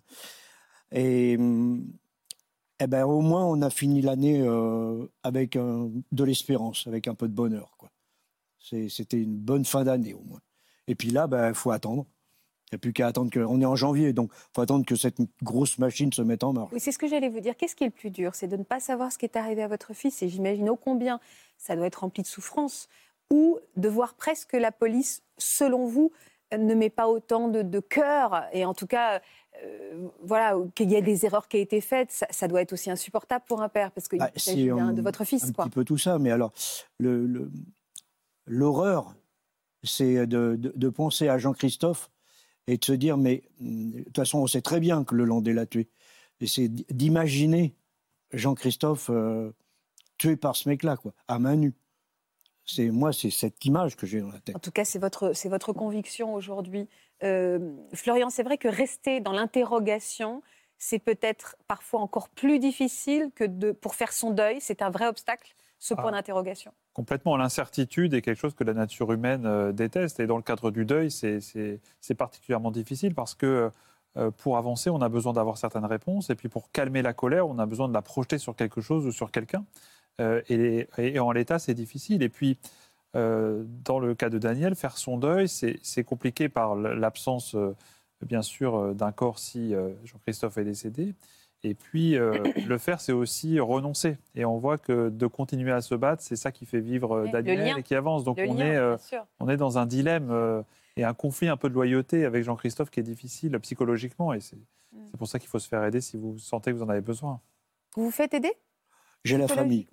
[0.92, 1.86] Et hum,
[2.80, 7.28] eh ben, au moins, on a fini l'année euh, avec de l'espérance, avec un peu
[7.28, 7.90] de bonheur, quoi.
[8.60, 10.40] C'était une bonne fin d'année au moins.
[10.86, 12.06] Et puis là, il ben, faut attendre.
[12.70, 13.40] Il n'y a plus qu'à attendre que.
[13.40, 16.52] On est en janvier, donc il faut attendre que cette grosse machine se mette en
[16.52, 16.72] marche.
[16.72, 17.56] Oui, c'est ce que j'allais vous dire.
[17.56, 18.34] Qu'est-ce qui est le plus dur?
[18.34, 20.76] C'est de ne pas savoir ce qui est arrivé à votre fils, et j'imagine ô
[20.76, 21.20] combien
[21.58, 22.88] ça doit être rempli de souffrance,
[23.30, 26.12] ou de voir presque que la police, selon vous,
[26.58, 29.20] ne met pas autant de, de cœur, et en tout cas,
[29.64, 32.72] euh, voilà, qu'il y a des erreurs qui ont été faites, ça, ça doit être
[32.72, 35.64] aussi insupportté pour un père, parce qu'il Bah, s'agit de votre fils, un quoi.
[35.64, 36.52] petit peu tout ça, mais alors,
[36.98, 37.50] le- le-
[38.46, 39.14] l'horreur,
[39.82, 42.10] c'est de, de- de penser à Jean-Christophe
[42.66, 45.24] et de se dire, mais hum, de toute façon, on sait très bien que le
[45.24, 45.88] Landais l'a tué.
[46.40, 47.74] Et c'est d'imaginer
[48.32, 49.52] Jean-Christophe euh,
[50.18, 51.74] tué par ce mec-là, quoi, à main nue.
[52.74, 54.56] C'est, moi, c'est cette image que j'ai dans la tête.
[54.56, 56.88] En tout cas, c'est votre, c'est votre conviction aujourd'hui.
[57.22, 60.42] Euh, Florian, c'est vrai que rester dans l'interrogation,
[60.78, 64.58] c'est peut-être parfois encore plus difficile que de, pour faire son deuil.
[64.60, 66.12] C'est un vrai obstacle, ce point Ah.
[66.12, 66.72] d'interrogation.
[66.94, 67.36] Complètement.
[67.36, 70.20] L'incertitude est quelque chose que la nature humaine euh, déteste.
[70.20, 73.70] Et dans le cadre du deuil, c'est- c'est c'est particulièrement difficile parce que
[74.16, 76.30] euh, pour avancer, on a besoin d'avoir certaines réponses.
[76.30, 79.06] Et puis pour calmer la colère, on a besoin de la projeter sur quelque chose
[79.06, 79.64] ou sur quelqu'un.
[80.20, 82.22] Euh, et, et en l'état, c'est difficile.
[82.22, 82.58] Et puis,
[83.16, 87.74] euh, dans le cas de Daniel, faire son deuil, c'est compliqué par l'absence, euh,
[88.24, 91.14] bien sûr, d'un corps si euh, Jean-Christophe est décédé.
[91.62, 94.16] Et puis, euh, le faire, c'est aussi renoncer.
[94.34, 97.78] Et on voit que de continuer à se battre, c'est ça qui fait vivre Daniel
[97.78, 98.24] et qui avance.
[98.24, 98.96] Donc, Le on, lien, est, euh,
[99.40, 100.62] on est dans un dilemme euh,
[100.96, 104.32] et un conflit un peu de loyauté avec Jean-Christophe qui est difficile psychologiquement.
[104.32, 104.58] Et c'est
[104.92, 104.98] Mm.
[105.10, 107.00] c'est pour ça qu'il faut se faire aider si vous sentez que vous en avez
[107.00, 107.40] besoin.
[107.96, 108.52] Vous vous faites aider?
[109.24, 109.86] J'ai la famille.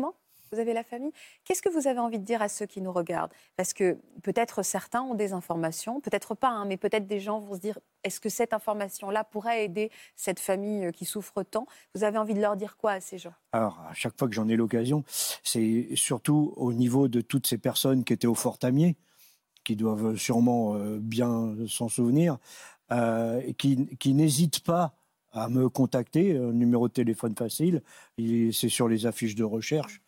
[0.52, 1.12] Vous avez la famille.
[1.44, 3.34] Qu'est-ce que vous avez envie de dire à ceux qui nous regardent?
[3.58, 7.56] Parce que peut-être certains ont des informations, peut-être pas, hein, mais peut-être des gens vont
[7.56, 11.68] se dire est-ce que cette information-là pourrait aider cette famille euh, qui souffre tant?
[11.96, 13.34] Vous avez envie de leur dire quoi à ces gens?
[13.52, 15.04] Alors, à chaque fois que j'en ai l'occasion,
[15.44, 18.96] c'est surtout au niveau de toutes ces personnes qui étaient au Fort Tamier,
[19.66, 22.38] qui doivent sûrement euh, bien s'en souvenir,
[22.94, 24.94] euh, qui, qui n'hésitent pas
[25.38, 27.84] à me contacter, un numéro de téléphone facile,
[28.18, 30.02] c'est sur les affiches de recherche.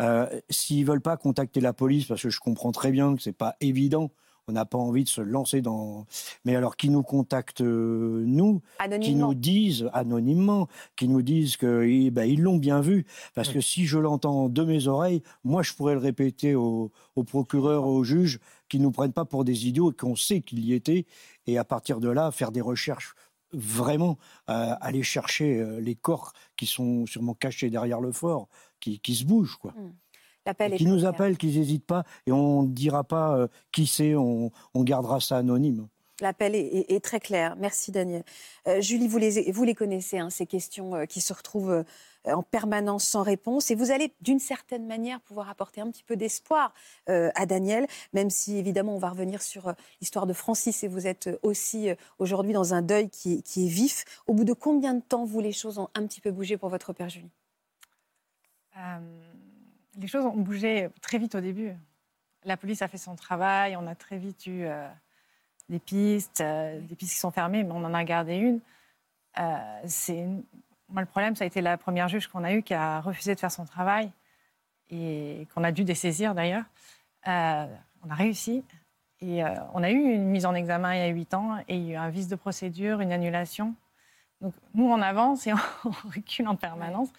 [0.00, 3.36] Euh, S'ils veulent pas contacter la police, parce que je comprends très bien que c'est
[3.36, 4.10] pas évident,
[4.48, 6.06] on n'a pas envie de se lancer dans.
[6.44, 8.62] Mais alors, qui nous contactent, euh, nous,
[9.00, 10.66] qui nous disent, anonymement,
[10.96, 13.06] qui nous disent qu'ils eh ben, ils l'ont bien vu.
[13.34, 17.22] Parce que si je l'entends de mes oreilles, moi, je pourrais le répéter au, au
[17.22, 20.64] procureur, au juge, qui ne nous prennent pas pour des idiots et qu'on sait qu'il
[20.64, 21.06] y était.
[21.46, 23.14] Et à partir de là, faire des recherches
[23.52, 28.48] vraiment euh, aller chercher euh, les corps qui sont sûrement cachés derrière le fort,
[28.80, 29.72] qui, qui se bougent, quoi.
[29.72, 29.92] Mmh.
[30.46, 34.14] L'appel qui nous appellent, qu'ils n'hésitent pas, et on ne dira pas euh, qui c'est,
[34.14, 35.86] on, on, gardera ça anonyme.
[36.20, 37.56] L'appel est, très clair.
[37.56, 38.24] Merci Daniel.
[38.80, 41.84] Julie, vous les, connaissez, hein, ces questions qui se retrouvent
[42.26, 43.70] euh, en permanence sans réponse.
[43.70, 46.74] Et vous allez, d'une certaine manière, pouvoir apporter un petit peu d'espoir
[47.08, 50.84] euh, à Daniel, même si, évidemment, on va revenir sur euh, l'histoire de Francis.
[50.84, 54.04] Et vous êtes aussi aujourd'hui dans un deuil qui, est vif.
[54.26, 56.68] Au bout de combien de temps, vous, les choses ont un petit peu bougé pour
[56.68, 57.30] votre père Julie?
[59.98, 61.72] Les choses ont bougé très vite au début.
[62.44, 64.66] La police a fait son travail, on a très vite eu
[65.70, 68.60] des pistes, des pistes qui sont fermées, mais on en a gardé une.
[69.86, 70.26] c'est
[70.90, 73.34] moi, le problème, ça a été la première juge qu'on a eue qui a refusé
[73.34, 74.10] de faire son travail
[74.90, 76.64] et qu'on a dû dessaisir d'ailleurs.
[77.28, 77.66] Euh,
[78.04, 78.64] on a réussi
[79.20, 81.76] et euh, on a eu une mise en examen il y a huit ans et
[81.76, 83.74] il y a eu un vice de procédure, une annulation.
[84.40, 85.52] Donc nous, on avance et
[85.84, 87.10] on recule en permanence.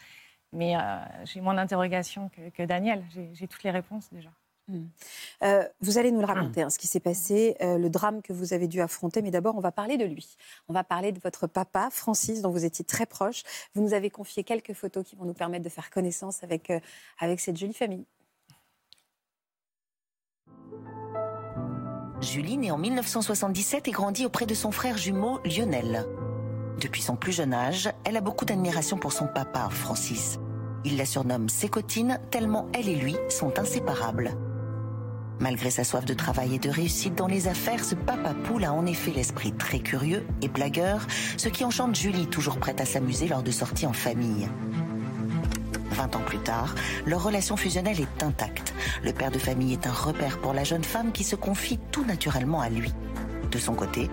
[0.53, 0.81] Mais euh,
[1.23, 3.05] j'ai moins d'interrogations que, que Daniel.
[3.33, 4.29] J'ai toutes les réponses déjà.
[4.67, 4.85] Hmm.
[5.43, 8.31] Euh, vous allez nous le raconter, hein, ce qui s'est passé, euh, le drame que
[8.31, 9.21] vous avez dû affronter.
[9.21, 10.37] Mais d'abord, on va parler de lui.
[10.69, 13.43] On va parler de votre papa, Francis, dont vous étiez très proche.
[13.75, 16.79] Vous nous avez confié quelques photos qui vont nous permettre de faire connaissance avec, euh,
[17.19, 18.05] avec cette jolie famille.
[22.21, 26.05] Julie, née en 1977 et grandit auprès de son frère jumeau Lionel.
[26.79, 30.39] Depuis son plus jeune âge, elle a beaucoup d'admiration pour son papa, Francis.
[30.83, 34.31] Il la surnomme Sécotine, tellement elle et lui sont inséparables.
[35.41, 38.71] Malgré sa soif de travail et de réussite dans les affaires, ce papa poule a
[38.71, 43.27] en effet l'esprit très curieux et blagueur, ce qui enchante Julie, toujours prête à s'amuser
[43.27, 44.47] lors de sorties en famille.
[45.89, 46.75] Vingt ans plus tard,
[47.07, 48.75] leur relation fusionnelle est intacte.
[49.03, 52.05] Le père de famille est un repère pour la jeune femme qui se confie tout
[52.05, 52.93] naturellement à lui.
[53.49, 54.11] De son côté,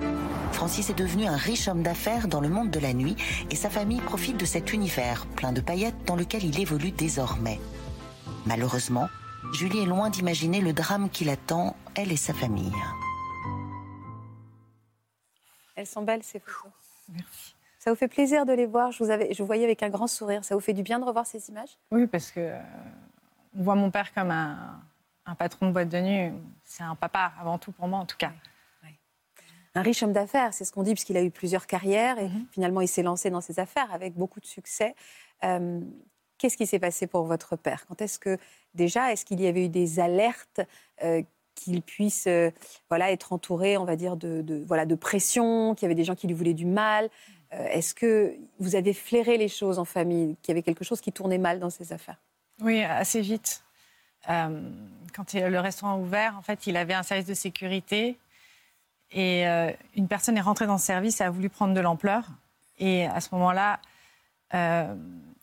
[0.53, 3.17] Francis est devenu un riche homme d'affaires dans le monde de la nuit
[3.51, 7.61] et sa famille profite de cet univers plein de paillettes dans lequel il évolue désormais.
[8.47, 9.09] Malheureusement,
[9.53, 12.73] Julie est loin d'imaginer le drame qui l'attend, elle et sa famille.
[15.75, 16.73] Elles sont belles, ces photos.
[17.09, 17.55] Merci.
[17.79, 18.93] Ça vous fait plaisir de les voir?
[18.93, 20.45] Je vous, avais, je vous voyais avec un grand sourire.
[20.45, 21.79] Ça vous fait du bien de revoir ces images?
[21.91, 22.59] Oui, parce que euh,
[23.57, 24.83] on voit mon père comme un,
[25.39, 26.33] patron de boîte de nuit.
[26.65, 28.33] C'est un papa, avant tout pour moi, en tout cas.
[29.75, 32.47] Un riche homme d'affaires, c'est ce qu'on dit, puisqu'il a eu plusieurs carrières et mhm.
[32.51, 34.97] finalement il s'est lancé dans ses affaires avec beaucoup de succès.
[35.45, 35.81] Euh,
[36.39, 37.85] qu'est-ce qui s'est passé pour votre père?
[37.87, 38.39] Quand est-ce que
[38.75, 40.61] déjà, est-ce qu'il y avait eu des alertes
[41.03, 41.23] euh,
[41.55, 42.51] qu'il puisse euh,
[42.89, 46.15] voilà, être entouré, on va dire, de, voilà, de pression, qu'il y avait des gens
[46.15, 47.11] qui lui voulaient du mal?
[47.53, 51.01] Euh, Est-ce que vous avez flairé les choses en famille, qu'il y avait quelque chose
[51.01, 52.21] qui tournait mal dans ses affaires?
[52.63, 53.63] Oui, assez vite.
[54.27, 58.19] quand le restaurant a ouvert, en fait, il avait un service de sécurité
[59.13, 59.45] et
[59.95, 62.25] une personne est rentrée dans le service et a voulu prendre de l'ampleur.
[62.79, 63.81] Et à ce moment-là,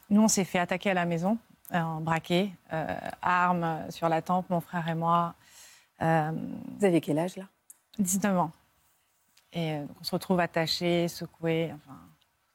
[0.10, 1.38] nous, on s'est fait attaquer à la maison
[1.72, 5.36] en braqué, euh, armes sur la tempe, mon frère et moi.
[6.02, 6.32] Euh,
[6.78, 7.46] vous avez quel âge là?
[8.00, 8.52] 19 ans.
[9.54, 11.98] Et euh, on se retrouve attachés, secoués, enfin,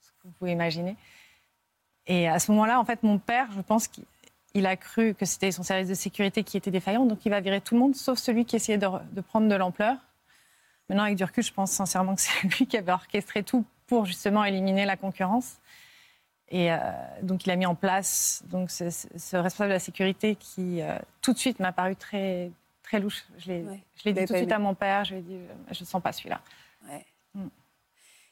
[0.00, 0.96] ce que vous pouvez imaginer.
[2.06, 5.52] Et à ce moment-là, en fait, mon père, je pense qu'il a cru que c'était
[5.52, 8.18] son service de sécurité qui était défaillant, donc il va virer tout le monde, sauf
[8.18, 9.96] celui qui essayait de, de prendre de l'ampleur.
[10.88, 14.04] Maintenant, avec du recul, je pense sincèrement que c'est lui qui avait orchestré tout pour
[14.04, 15.58] justement éliminer la concurrence.
[16.50, 16.78] Et euh,
[17.22, 18.84] donc, il a mis en place donc, ce,
[19.36, 22.50] responsable de la sécurité qui, euh, tout de suite, m'a paru très,
[22.82, 23.24] très louche.
[23.38, 25.04] Je l'ai dit tout de suite à mon père.
[25.04, 26.40] Je lui ai dit, euh, je ne sens pas celui-là.
[27.34, 27.46] Mm.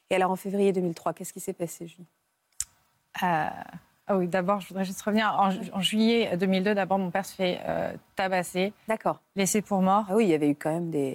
[0.09, 2.05] Et alors, en février 2003, qu'est-ce qui s'est passé, Julie?
[3.21, 5.33] Ah oui, d'abord, je voudrais juste revenir.
[5.73, 7.59] En, juillet 2002, d'abord, mon père se fait
[8.15, 8.73] tabasser.
[8.87, 9.21] D'accord.
[9.35, 10.05] Laissé pour mort.
[10.09, 11.13] Ah oui, il y avait eu quand même des.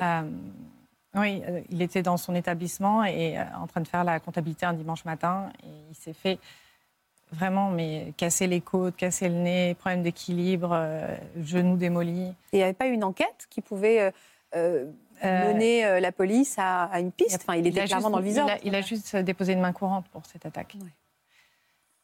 [1.14, 5.04] oui, il était dans son établissement et en train de faire la comptabilité un dimanche
[5.04, 5.50] matin.
[5.64, 6.38] Et il s'est fait
[7.34, 12.22] Vraiment, mais casser les côtes, casser le nez, problème d'équilibre, euh, genou démoli.
[12.28, 14.10] Et il n'y avait pas une enquête qui pouvait euh,
[14.56, 14.86] euh,
[15.24, 17.40] Euh, mener euh, la police à, à une piste?
[17.42, 18.46] Enfin, il était a clairement juste- dans le viseur.
[18.48, 20.76] Il a, il a juste déposé une main courante pour cette attaque.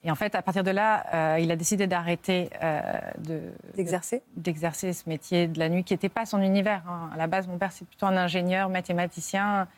[0.03, 2.81] Et en fait, à partir de là, euh, il a décidé d'arrêter euh,
[3.19, 6.83] de- D'exercer d'exercer ce métier de la nuit qui n'était pas son univers.
[6.89, 7.11] hein.
[7.13, 9.69] À la base, mon père, c'est plutôt un ingénieur, mathématicien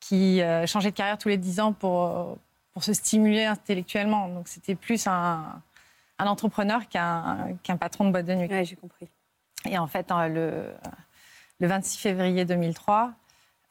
[0.00, 2.36] qui euh, changeait de carrière tous les 10 ans pour,
[2.78, 4.28] pour se stimuler intellectuellement.
[4.28, 5.60] Donc, c'était plus un,
[6.20, 8.46] un entrepreneur qu'un patron de boîte de nuit.
[8.48, 9.08] Oui, j'ai compris.
[9.68, 10.72] Et en fait, hein, le,
[11.58, 13.10] le 26 février 2003,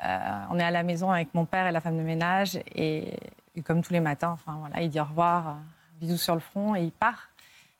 [0.04, 2.60] euh, on est à la maison avec mon père et la femme de ménage.
[2.76, 3.17] Et,
[3.56, 5.54] et comme tous les matins, enfin, voilà, il dit au revoir, euh,
[6.02, 7.30] bisous sur le front, et il part.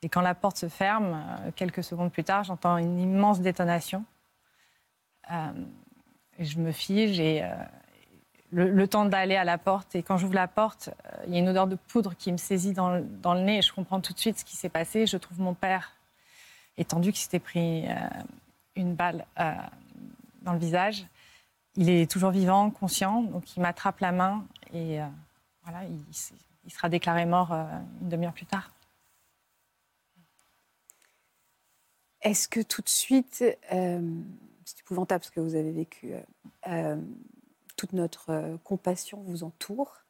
[0.04, 4.06] Et quand la porte se ferme, euh, quelques secondes plus tard, j'entends une immense détonation.
[6.40, 7.44] Je me fige et
[8.52, 9.96] le, temps d'aller à la porte.
[9.96, 12.38] Et quand j'ouvre la porte, euh, il y a une odeur de poudre qui me
[12.38, 13.60] saisit dans, le- nez.
[13.60, 15.06] Et je comprends tout de suite ce qui s'est passé.
[15.06, 15.94] Je trouve mon père
[16.78, 17.94] étendu qui s'était pris euh,
[18.76, 19.54] une balle euh,
[20.44, 21.06] dans le visage.
[21.76, 24.98] Il est toujours vivant, conscient, donc il m'attrape la main et
[25.62, 26.00] voilà, il,
[26.66, 27.52] il sera déclaré mort
[28.02, 28.72] une demi-heure plus tard.
[32.22, 36.14] Est-ce que tout de suite, c'est épouvantable ce que vous avez vécu,
[37.78, 40.04] toute notre euh, compassion vous entoure,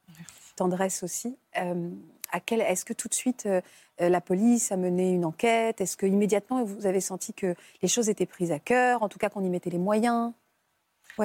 [0.56, 1.36] tendresse aussi.
[1.58, 1.90] Euh,
[2.32, 3.60] à quel, est-ce que tout de suite euh,
[4.00, 5.80] la police a mené une enquête?
[5.80, 9.18] Est-ce que immédiatement vous avez senti que les choses étaient prises à cœur, en tout
[9.18, 10.32] cas qu'on y mettait les moyens?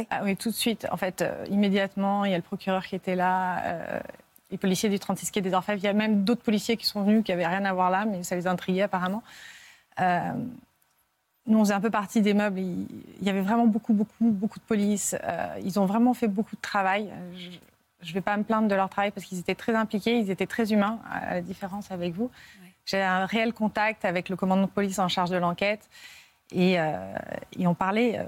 [0.10, 0.88] Ah oui, tout de suite.
[0.92, 4.02] En fait, euh, immédiatement, il y a le procureur qui était là,
[4.50, 5.80] les policiers du 36 quai des Orfèvres.
[5.80, 8.06] Il y a même d'autres policiers qui sont venus, qui n'avaient rien à voir là,
[8.06, 9.24] mais ça les intriguait apparemment.
[11.46, 12.60] Nous, on faisait un peu partie des meubles.
[12.60, 12.88] Il
[13.22, 15.16] y avait vraiment beaucoup, beaucoup, beaucoup de police.
[15.24, 17.10] Euh, ils ont vraiment fait beaucoup de travail.
[17.12, 17.50] Euh,
[18.02, 20.30] Je ne vais pas me plaindre de leur travail parce qu'ils étaient très impliqués, ils
[20.30, 22.30] étaient très humains, à la différence avec vous.
[22.86, 25.90] J'ai un réel contact avec le commandant de police en charge de l'enquête
[26.52, 27.16] et, euh,
[27.58, 28.26] et on parlait euh,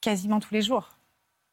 [0.00, 0.88] quasiment tous les jours.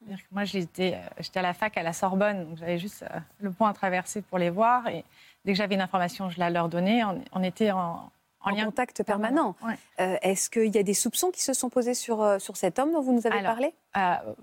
[0.05, 0.97] Que Moi, j'étais
[1.35, 3.03] à la fac à la Sorbonne, donc j'avais juste
[3.41, 4.87] le pont à traverser pour les voir.
[4.87, 5.03] Et
[5.43, 7.03] dès que j'avais une information, je la leur donnais.
[7.03, 8.09] On, on était en,
[8.47, 9.55] en en contact permanent.
[9.63, 9.77] Ouais.
[9.99, 12.79] Euh, Est-ce qu'il y a des soupçons qui se sont posés sur, euh, sur cet
[12.79, 13.73] homme dont vous nous avez Alors, parlé?
[13.97, 14.33] Euh,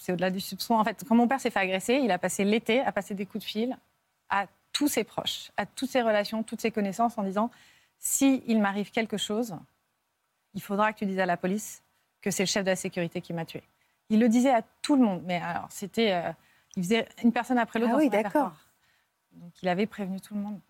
[0.00, 0.74] c'est au-delà du soupçon.
[0.74, 3.26] En fait, quand mon père s'est fait agresser, il a passé l'été à passer des
[3.26, 3.76] coups de fil
[4.30, 7.50] à tous ses proches, à toutes ses relations, toutes ses connaissances en disant
[7.98, 9.56] si il m'arrive quelque chose,
[10.54, 11.82] il faudra que tu dises à la police
[12.20, 13.62] que c'est le chef de la sécurité qui m'a tué.
[14.10, 16.30] Il le disait à tout le monde, mais alors c'était, euh,
[16.76, 17.94] il faisait une personne après l'autre.
[17.94, 18.52] Ah oui, d'accord.
[19.32, 20.60] Donc il avait prévenu tout le monde.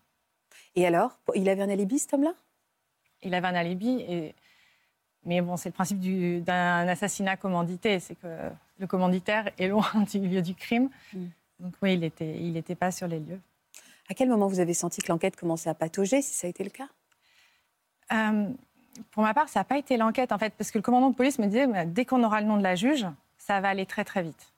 [0.75, 1.19] Et alors?
[1.35, 2.33] Il avait un alibi, cet homme-là?
[3.23, 4.35] Il avait un alibi et
[5.27, 8.27] mais bon, c'est le principe du- d'un assassinat commandité, c'est que
[8.77, 10.89] le commanditaire est loin du lieu du crime.
[11.13, 11.25] Mm.
[11.59, 13.39] Donc oui, il n'était il était pas sur les lieux.
[14.09, 16.63] À quel moment vous avez senti que l'enquête commençait à patauger, si ça a été
[16.63, 16.87] le cas?
[18.13, 18.49] Euh,
[19.11, 21.15] pour ma part, ça n'a pas été l'enquête, en fait, parce que le commandant de
[21.15, 23.07] police me disait, bah, dès qu'on aura le nom de la juge,
[23.39, 24.53] ça va aller très, très vite.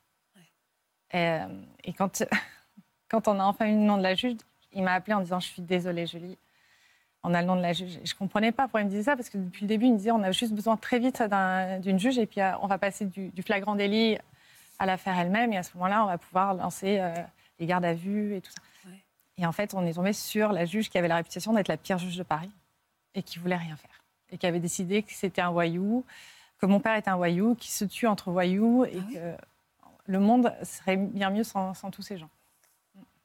[1.14, 1.48] Et, euh,
[1.86, 2.24] et quand,
[3.10, 4.36] quand on a enfin eu le nom de la juge,
[4.74, 6.38] il m'a appelé en disant, je suis désolée, Julie,
[7.30, 8.00] on a le nom de la juge.
[8.04, 9.94] Je ne comprenais pas pourquoi il me disait ça, parce que depuis le début, il
[9.94, 12.68] me disait, on a juste besoin très vite d'un- d'une juge, et puis euh, on
[12.68, 14.18] va passer du, du flagrant délit
[14.80, 17.14] à l'affaire elle-même, et à ce moment-là, on va pouvoir lancer euh,
[17.60, 18.90] les gardes à vue et tout ça.
[18.90, 18.98] Ouais.
[19.38, 21.78] Et en fait, on est tombé sur la juge qui avait la réputation d'être la
[21.78, 22.52] pire juge de Paris
[23.16, 24.04] et qui voulait rien faire.
[24.32, 26.04] Et qui avait décidé que c'était un voyou,
[26.60, 29.14] que mon père était un voyou, qui se tue entre voyous et Ah oui.
[29.16, 32.30] que le monde serait bien mieux sans, sans tous ces gens.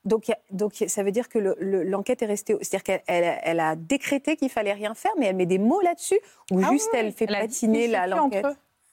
[0.04, 2.56] Donc, donc, ça veut dire que le- le- l'enquête est restée.
[2.60, 5.80] C'est-à-dire qu'elle elle- elle a décrété qu'il fallait rien faire, mais elle met des mots
[5.80, 6.18] là-dessus,
[6.50, 8.46] ou Ah juste oui, elle fait elle patiner l'enquête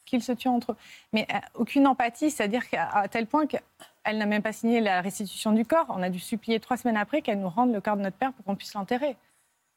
[0.05, 0.75] Qu'ils se tuent entre eux.
[1.13, 3.61] Mais euh, aucune empathie, c'est-à-dire qu'à à tel point qu'elle
[4.17, 5.85] n'a même pas signé la restitution du corps.
[5.89, 8.33] On a dû supplier trois semaines après qu'elle nous rende le corps de notre père
[8.33, 9.15] pour qu'on puisse l'enterrer.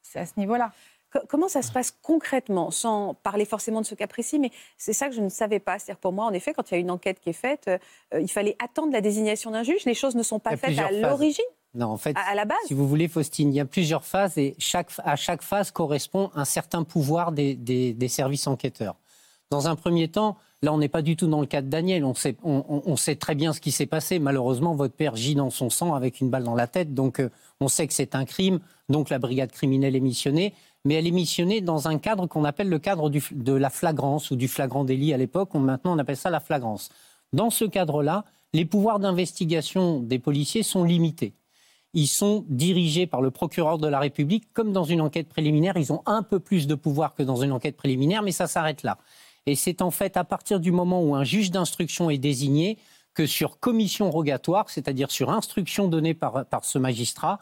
[0.01, 0.71] C'est à ce niveau-là.
[1.13, 4.93] Co- Comment ça se passe concrètement, sans parler forcément de ce cas précis, mais c'est
[4.93, 5.77] ça que je ne savais pas.
[5.77, 7.67] C'est-à-dire que pour moi, en effet, quand il y a une enquête qui est faite,
[7.67, 9.85] euh, il fallait attendre la désignation d'un juge.
[9.85, 11.45] Les choses ne sont pas a faites à l'origine,
[11.75, 12.57] Non, en fait, à, à la base.
[12.65, 16.31] si vous voulez, Faustine, il y a plusieurs phases et chaque, à chaque phase correspond
[16.35, 18.95] un certain pouvoir des, des- des services enquêteurs.
[19.51, 22.03] Dans un premier temps, là, on n'est pas du tout dans le cas de Daniel.
[22.05, 24.17] On sait, très bien ce qui s'est passé.
[24.17, 26.93] Malheureusement, votre père gît dans son sang avec une balle dans la tête.
[26.93, 28.59] Donc, euh, on sait que c'est un crime.
[28.89, 30.53] Donc, la brigade criminelle est missionnée.
[30.85, 34.35] Mais elle est missionnée dans un cadre qu'on appelle le cadre de la flagrance ou
[34.35, 35.53] du flagrant délit à l'époque.
[35.53, 36.89] Maintenant, on appelle ça la flagrance.
[37.31, 41.33] Dans ce cadre-là, les pouvoirs d'investigation des policiers sont limités
[41.93, 44.51] ils sont dirigés par le procureur de la République.
[44.53, 47.51] Comme dans une enquête préliminaire, ils ont un peu plus de pouvoir que dans une
[47.51, 48.97] enquête préliminaire, mais ça s'arrête là.
[49.45, 52.77] Et c'est en fait à partir du moment où un juge d'instruction est désigné
[53.13, 57.39] que sur commission rogatoire, c'est-à-dire sur instruction donnée par, ce magistrat,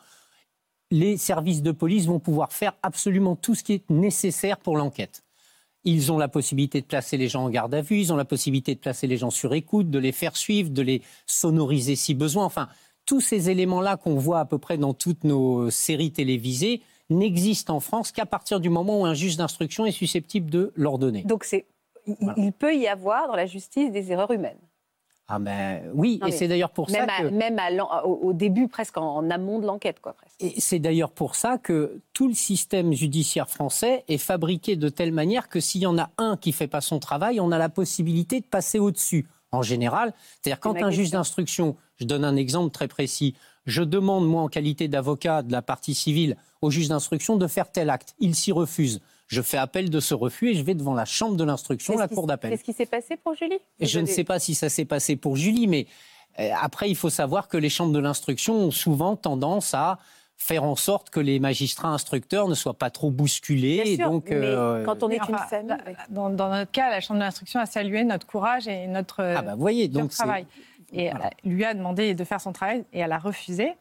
[0.90, 5.24] les services de police vont pouvoir faire absolument tout ce qui est nécessaire pour l'enquête.
[5.84, 8.26] Ils ont la possibilité de placer les gens en garde à vue, ils ont la
[8.26, 12.14] possibilité de placer les gens sur écoute, de les faire suivre, de les sonoriser si
[12.14, 12.46] besoin.
[12.46, 12.68] Enfin,
[13.06, 17.80] tous ces éléments-là qu'on voit à peu près dans toutes nos séries télévisées n'existent en
[17.80, 21.24] France qu'à partir du moment où un juge d'instruction est susceptible de l'ordonner.
[21.24, 21.66] Donc c'est,
[22.08, 22.36] il, Voilà.
[22.38, 24.58] il peut y avoir dans la justice des erreurs humaines.
[25.34, 27.28] Ah ben oui, Non, et c'est d'ailleurs pour Même, ça à- que...
[27.30, 30.36] même à au, début, presque en, en amont de l'enquête, quoi, presque.
[30.42, 35.14] Et c'est d'ailleurs pour ça que tout le système judiciaire français est fabriqué de telle
[35.14, 37.70] manière que s'il y en a un qui fait pas son travail, on a la
[37.70, 39.26] possibilité de passer au-dessus.
[39.54, 43.36] En général, c'est-à-dire quand un juge d'instruction, je donne un exemple très précis,
[43.66, 47.72] je demande moi en qualité d'avocat de la partie civile au juge d'instruction de faire
[47.72, 49.02] tel acte, il s'y refuse.
[49.32, 52.10] Je fais appel de ce refus et je vais devant la chambre de l'instruction, la
[52.10, 52.52] cour d'appel.
[52.52, 53.60] Qu'est-ce qui s'est passé pour Julie?
[53.80, 55.88] Et Je ne sais pas si ça s'est passé pour Julie, mais
[56.40, 60.00] euh, après, il faut savoir que les chambres de l'instruction ont souvent tendance à
[60.36, 63.84] faire en sorte que les magistrats instructeurs ne soient pas trop bousculés.
[63.84, 65.78] Bien et sûr, donc, mais euh, quand on est Mais une enfin, famille.
[66.10, 69.36] Dans, dans notre cas, la Chambre de l'instruction a salué notre courage et notre euh,
[69.38, 70.46] ah bah, vous voyez, dur donc travail.
[70.92, 71.30] Et voilà.
[71.44, 73.72] elle lui a demandé de faire son travail et elle a refusé.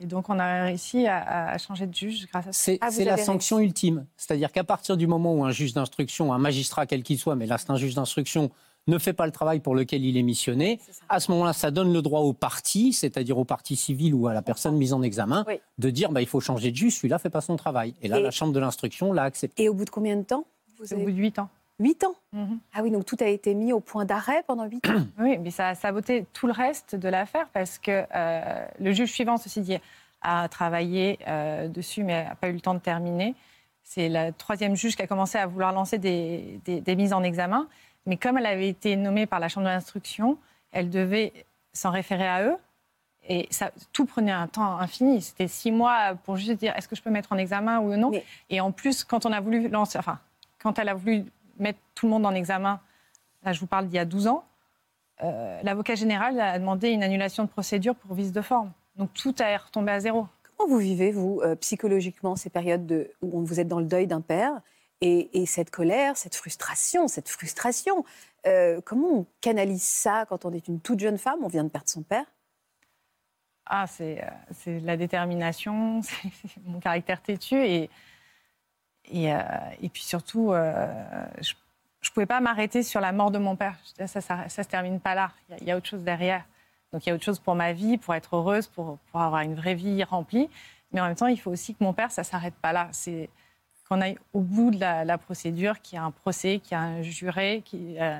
[0.00, 2.58] Et donc, on a réussi à, à changer de juge grâce à ça.
[2.58, 4.06] c'est Ah, vous c'est la sanction ultime.
[4.16, 7.46] C'est-à-dire qu'à partir du moment où un juge d'instruction, un magistrat quel qu'il soit, mais
[7.46, 8.50] là c'est un juge d'instruction,
[8.86, 10.80] ne fait pas le travail pour lequel il est missionné,
[11.10, 14.32] à ce moment-là, ça donne le droit au parti, c'est-à-dire au parti civil ou à
[14.32, 15.60] la personne mise en examen, Oui.
[15.78, 17.94] de dire bah, il faut changer de juge, celui-là fait pas son travail.
[18.00, 19.62] Et là, Et- la chambre de l'instruction l'a accepté.
[19.64, 20.46] Et au bout de combien de temps
[20.78, 21.04] vous au avez...
[21.04, 21.50] bout de huit ans.
[21.80, 22.60] 8 ans Mhm.
[22.74, 25.04] Ah oui, donc tout a été mis au point d'arrêt pendant 8 ans.
[25.18, 29.10] Oui, mais ça a saboté tout le reste de l'affaire parce que euh, le juge
[29.12, 29.78] suivant, ceci dit,
[30.22, 33.34] a travaillé euh, dessus mais n'a pas eu le temps de terminer.
[33.82, 37.22] C'est la troisième juge qui a commencé à vouloir lancer des, des- des mises en
[37.24, 37.66] examen.
[38.06, 40.38] Mais comme elle avait été nommée par la Chambre de l'instruction,
[40.72, 41.32] elle devait
[41.72, 42.56] s'en référer à eux.
[43.28, 45.20] Et ça, tout prenait un temps infini.
[45.22, 48.10] C'était six mois pour juste dire est-ce que je peux mettre en examen ou non?
[48.10, 50.18] Mais- Et en plus, quand on a voulu lancer, enfin,
[50.62, 51.24] quand elle a voulu
[51.60, 52.80] mettre tout le monde en examen,
[53.42, 54.44] là je vous parle d'il y a 12 ans,
[55.22, 58.72] euh, l'avocat général a demandé une annulation de procédure pour vice de forme.
[58.96, 60.26] Donc tout a retombé à zéro.
[60.56, 64.06] Comment vous vivez, vous, euh, psychologiquement, ces périodes de, où vous êtes dans le deuil
[64.06, 64.60] d'un père
[65.00, 68.04] et, et cette colère, cette frustration, cette frustration
[68.46, 71.68] euh, Comment on canalise ça quand on est une toute jeune femme On vient de
[71.68, 72.24] perdre son père?
[73.66, 74.20] Ah, c'est
[74.66, 77.90] la détermination, c'est c'est mon caractère têtu et,
[79.10, 79.38] et, euh,
[79.82, 80.86] et puis surtout, euh,
[81.40, 81.52] je
[82.08, 83.76] ne pouvais pas m'arrêter sur la mort de mon père.
[83.98, 86.02] Disais, Ça ne se termine pas là, il y, a- il y a autre chose
[86.02, 86.44] derrière.
[86.92, 89.42] Donc il y a autre chose pour ma vie, pour être heureuse, pour, pour avoir
[89.42, 90.48] une vraie vie remplie.
[90.92, 92.88] Mais en même temps, il faut aussi que mon père, ça ne s'arrête pas là.
[92.92, 93.28] C'est
[93.88, 96.74] qu'on aille au bout de la, la procédure, qu'il y a un procès, qu'il y
[96.76, 98.18] a un juré qui, euh,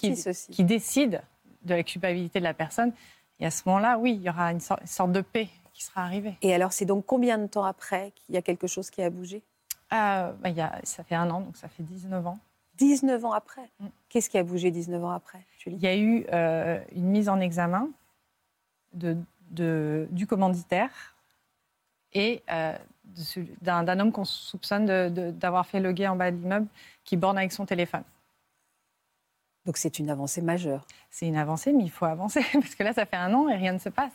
[0.00, 0.14] qui-
[0.52, 1.22] qui décide
[1.64, 2.92] de la culpabilité de la personne.
[3.40, 5.82] Et à ce moment-là, oui, il y aura une sorte, une sorte de paix qui
[5.84, 6.36] sera arrivée.
[6.42, 9.10] Et alors, c'est donc combien de temps après qu'il y a quelque chose qui a
[9.10, 9.42] bougé?
[9.92, 12.38] Euh, bah, y a, ça fait un an, donc ça fait 19 ans.
[12.76, 13.70] 19 ans après?
[13.80, 13.86] Mm.
[14.08, 15.76] Qu'est-ce qui a bougé 19 ans après, Julie?
[15.76, 17.88] Il y a eu euh, une mise en examen
[18.92, 19.16] de,
[19.50, 20.90] de- du commanditaire
[22.12, 22.76] et euh,
[23.62, 24.86] d'un homme qu'on soupçonne
[25.32, 26.68] d'avoir fait le guet en bas de l'immeuble
[27.04, 28.04] qui borne avec son téléphone.
[29.64, 30.86] Donc c'est une avancée majeure.
[31.10, 33.56] C'est une avancée, mais il faut avancer, parce que là, ça fait un an et
[33.56, 34.12] rien ne se passe.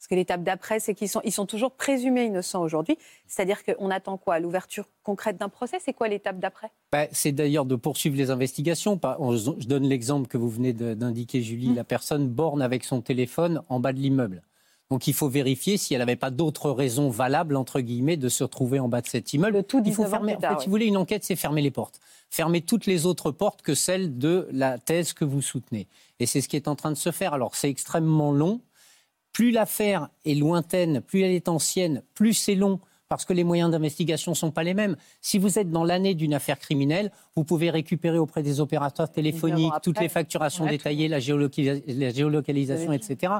[0.00, 2.96] Parce que l'étape d'après, c'est qu'ils sont, ils sont toujours présumés innocents aujourd'hui.
[3.26, 4.38] C'est-à-dire qu'on attend quoi?
[4.40, 5.76] L'ouverture concrète d'un procès?
[5.78, 6.70] C'est quoi l'étape d'après?
[6.90, 8.98] Bah, c'est d'ailleurs de poursuivre les investigations.
[9.02, 11.74] Je donne l'exemple que vous venez d'indiquer, Julie.
[11.74, 14.42] La personne borne avec son téléphone en bas de l'immeuble.
[14.90, 18.42] Donc il faut vérifier si elle n'avait pas d'autres raisons valables, entre guillemets, de se
[18.42, 19.58] retrouver en bas de cet immeuble.
[19.58, 20.36] Le tout il faut 19 ans fermer.
[20.38, 22.00] tard, en fait, si vous voulez, une enquête, c'est fermer les portes.
[22.30, 25.88] Fermer toutes les autres portes que celles de la thèse que vous soutenez.
[26.20, 27.34] Et c'est ce qui est en train de se faire.
[27.34, 28.62] Alors c'est extrêmement long.
[29.32, 33.70] Plus l'affaire est lointaine, plus elle est ancienne, plus c'est long parce que les moyens
[33.72, 34.96] d'investigation ne sont pas les mêmes.
[35.20, 39.72] Si vous êtes dans l'année d'une affaire criminelle, vous pouvez récupérer auprès des opérateurs téléphoniques
[39.82, 43.32] toutes les facturations détaillées, la, géoloca- la géolocalisation, etc.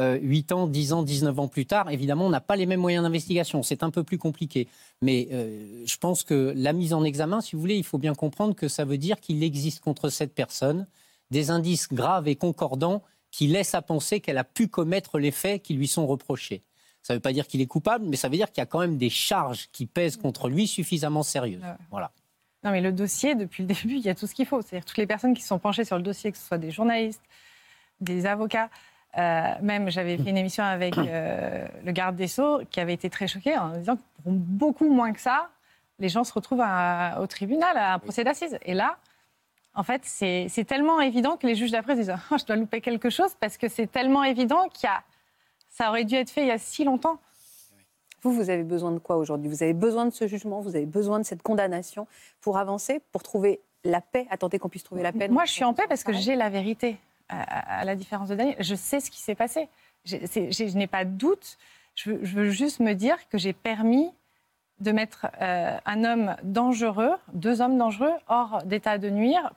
[0.00, 2.80] Euh, 8 ans, 10 ans, 19 ans plus tard, évidemment, on n'a pas les mêmes
[2.80, 3.62] moyens d'investigation.
[3.62, 4.68] C'est un peu plus compliqué.
[5.00, 8.14] Mais euh, je pense que la mise en examen, si vous voulez, il faut bien
[8.14, 10.86] comprendre que ça veut dire qu'il existe contre cette personne
[11.30, 13.02] des indices graves et concordants
[13.36, 16.62] qui laissent à penser qu'elle a pu commettre les faits qui lui sont reprochés.
[17.02, 18.66] Ça ne veut pas dire qu'il est coupable, mais ça veut dire qu'il y a
[18.66, 21.60] quand même des charges qui pèsent contre lui suffisamment sérieuses.
[21.62, 21.74] Ouais.
[21.90, 22.10] Voilà.
[22.64, 24.62] Non, mais le dossier, depuis le début, il y a tout ce qu'il faut.
[24.62, 27.20] C'est-à-dire toutes les personnes qui sont penchées sur le dossier, que ce soit des journalistes,
[28.00, 28.70] des avocats.
[29.18, 33.08] Euh, même, j'avais fait une émission avec euh, le garde des Sceaux qui avait été
[33.10, 35.50] très choqué en disant que pour beaucoup moins que ça,
[35.98, 38.58] les gens se retrouvent à- au tribunal, à un procès d'assises.
[38.64, 38.96] Et là,
[39.76, 42.80] en fait, c'est tellement évident que les juges d'après se disent oh, Je dois louper
[42.80, 45.02] quelque chose parce que c'est tellement évident qu'il y a.
[45.68, 47.18] Ça aurait dû être fait il y a si longtemps.
[48.22, 49.48] Vous, vous avez besoin de quoi aujourd'hui?
[49.48, 52.06] Vous avez besoin de ce jugement, vous avez besoin de cette condamnation
[52.40, 55.28] pour avancer, pour trouver la paix, attenter qu'on puisse trouver la paix?
[55.28, 56.96] Moi, je suis en paix parce que j'ai la vérité,
[57.28, 58.56] à, à la différence de Daniel.
[58.58, 59.68] Je sais ce qui s'est passé.
[60.04, 61.58] Je n'ai pas de doute.
[61.94, 64.10] Je veux, je veux juste me dire que j'ai permis
[64.80, 69.52] de mettre euh, un homme dangereux, deux hommes dangereux, hors d'état de nuire,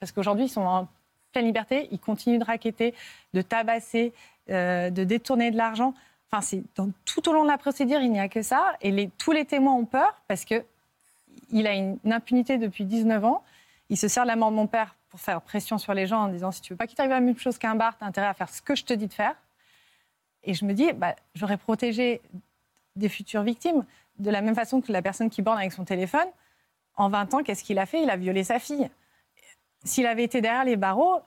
[0.00, 0.88] parce qu'aujourd'hui, ils sont en
[1.32, 2.94] pleine liberté, ils continuent de raqueter,
[3.34, 4.12] de tabasser,
[4.48, 5.94] euh, de détourner de l'argent.
[6.30, 6.62] Enfin, c'est
[7.04, 8.76] tout au long de la procédure, il n'y a que ça.
[8.80, 10.64] Et tous les témoins ont peur parce que
[11.52, 13.44] il a une, impunité depuis 19 ans.
[13.88, 16.22] Il se sert de la mort de mon père pour faire pression sur les gens
[16.22, 18.06] en disant si tu veux pas qu'il t'arrive la même chose qu'un bar, tu as
[18.06, 19.34] intérêt à faire ce que je te dis de faire.
[20.44, 22.22] Et je me dis, bah, j'aurais protégé
[22.96, 23.84] des futures victimes
[24.18, 26.26] de la même façon que la personne qui borne avec son téléphone.
[26.96, 28.02] En 20 ans, qu'est-ce qu'il a fait?
[28.02, 28.88] Il a violé sa fille.
[29.84, 31.20] S'il avait été derrière les barreaux,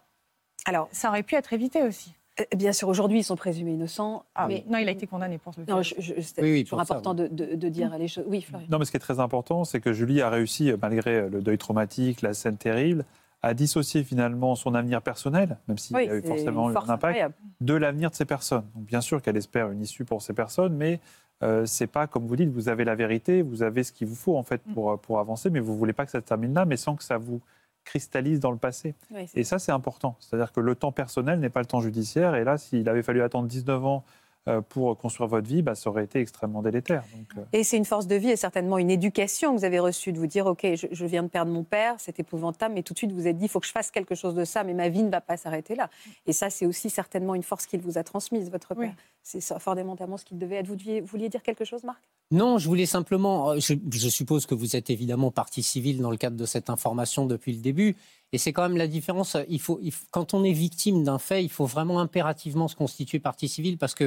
[0.66, 2.14] Alors, ça aurait pu être évité aussi.
[2.40, 4.24] euh, bien sûr, aujourd'hui, ils sont présumés innocents.
[4.36, 4.64] Ah mais.
[4.68, 6.88] Non, il a été condamné pour le Non, je, je- c'est Oui, oui, toujours pour
[6.88, 8.26] ça, important de, de- de dire les choses.
[8.28, 8.68] Oui, Florian.
[8.72, 11.42] Non, mais ce qui est très important, c'est que Julie a réussi, euh, malgré le
[11.42, 13.06] deuil traumatique, la scène terrible,
[13.44, 16.78] à dissocier finalement son avenir personnel, même s'il Oui, y a eu forcément eu un
[16.78, 17.34] impact, incroyable.
[17.62, 18.66] de l'avenir de ces personnes.
[18.74, 21.02] Donc, bien sûr qu'elle espère une issue pour ces personnes, mais
[21.44, 24.16] euh, c'est pas comme vous dites, vous avez la vérité, vous avez ce qu'il vous
[24.16, 24.74] faut en fait Mm.
[24.74, 27.04] pour, pour avancer, mais vous voulez pas que ça se termine là, mais sans que
[27.04, 27.42] ça vous
[27.84, 28.96] cristallise dans le passé.
[29.12, 30.16] Oui, Et ça, c'est important.
[30.20, 32.36] C'est-à-dire que le temps personnel n'est pas le temps judiciaire.
[32.36, 34.04] Et là, s'il avait fallu attendre 19 ans
[34.50, 37.04] euh, pour construire votre vie, bah, ça aurait été extrêmement délétère.
[37.16, 39.80] Donc, euh, Et c'est une force de vie et certainement une éducation que vous avez
[39.80, 42.84] reçue de vous dire ok, je, je viens de perdre mon père, c'est épouvantable, mais
[42.84, 44.44] tout de suite vous vous êtes dit il faut que je fasse quelque chose de
[44.44, 45.90] ça, mais ma vie ne va pas s'arrêter là.
[46.26, 48.90] Et ça, c'est aussi certainement une force qu'il vous a transmise, votre père.
[48.90, 49.04] Oui.
[49.22, 50.68] C'est ça, fondamentalement ce qu'il devait être.
[50.68, 52.02] Vous deviez- vous vouliez dire quelque chose, Marc?
[52.34, 53.52] Non, je voulais simplement.
[53.52, 56.70] euh, Je, je suppose que vous êtes évidemment partie civile dans le cadre de cette
[56.70, 57.96] information depuis le début.
[58.32, 59.38] Et c'est quand même la différence.
[59.50, 62.76] Il faut, il faut- quand on est victime d'un fait, il faut vraiment impérativement se
[62.76, 64.06] constituer partie civile parce que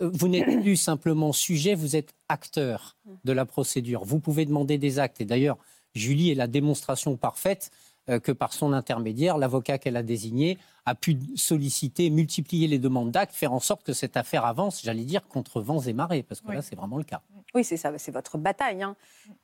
[0.00, 4.04] euh, vous n'êtes plus simplement sujet, vous êtes acteur de la procédure.
[4.04, 5.20] Vous pouvez demander des actes.
[5.20, 5.58] Et d'ailleurs,
[5.94, 10.94] Julie est la démonstration parfaite euh, que par son intermédiaire, l'avocat qu'elle a désigné a
[10.94, 15.26] pu solliciter, multiplier les demandes d'actes, faire en sorte que cette affaire avance, j'allais dire,
[15.26, 16.54] contre vents et marées, parce que Oui.
[16.54, 17.20] là, c'est vraiment le cas.
[17.54, 18.82] Oui, c'est ça, c'est votre bataille.
[18.84, 18.94] hein.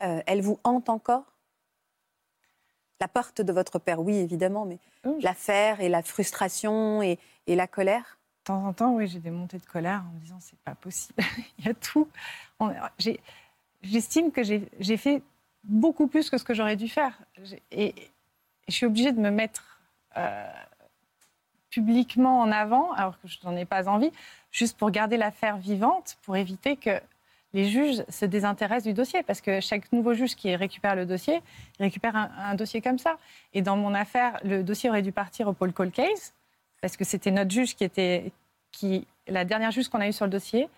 [0.04, 1.24] Euh, elle vous hante encore?
[3.00, 7.18] La porte de votre père, oui, évidemment, mais Oui, je- l'affaire et la frustration et,
[7.48, 8.18] et la colère?
[8.42, 10.76] De temps en temps, oui, j'ai des montées de colère en me disant c'est pas
[10.76, 11.18] possible.
[11.58, 12.06] Il y a tout.
[13.82, 15.22] J'estime que j'ai fait
[15.64, 17.18] beaucoup plus que ce que j'aurais dû faire.
[17.72, 17.94] Et
[18.72, 19.78] je suis obligée de me mettre
[20.16, 20.50] euh,
[21.70, 24.10] publiquement en avant, alors que je n'en ai pas envie,
[24.50, 27.00] juste pour garder l'affaire vivante, pour éviter que
[27.54, 29.22] les juges se désintéressent du dossier.
[29.22, 31.42] Parce que chaque nouveau juge qui récupère le dossier,
[31.78, 33.18] il récupère un, dossier comme ça.
[33.52, 36.32] Et dans mon affaire, le dossier aurait dû partir au Paul Call Case
[36.80, 38.32] parce que c'était notre juge qui était,
[38.72, 40.68] qui, la dernière juge qu'on a eue sur le dossier,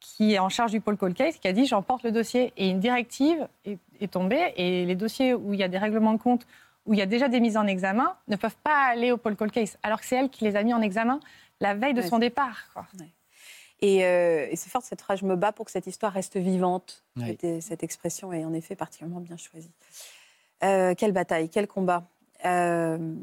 [0.00, 2.52] qui est en charge du Paul Call Case, qui a dit j'emporte le dossier.
[2.56, 6.18] Et une directive est tombée, et les dossiers où il y a des règlements de
[6.18, 6.46] compte,
[6.86, 9.36] où il y a déjà des mises en examen, ne peuvent pas aller au Paul
[9.36, 11.20] Call Case, alors que c'est elle qui les a mis en examen
[11.60, 12.68] la veille de Ouais, son départ.
[12.72, 12.86] quoi.
[13.80, 16.36] Et, euh, et c'est fort cette phrase, je me bats pour que cette histoire reste
[16.36, 17.04] vivante.
[17.16, 17.24] Oui.
[17.26, 19.70] C'était- Cette expression est en effet particulièrement bien choisie.
[20.64, 22.04] Euh, quelle bataille, quel combat.
[22.44, 23.14] Euh,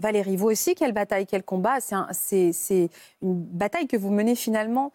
[0.00, 2.88] Valérie, vous aussi, quelle bataille, quel combat C'est un- C'est c'est
[3.22, 4.90] une bataille que vous menez finalement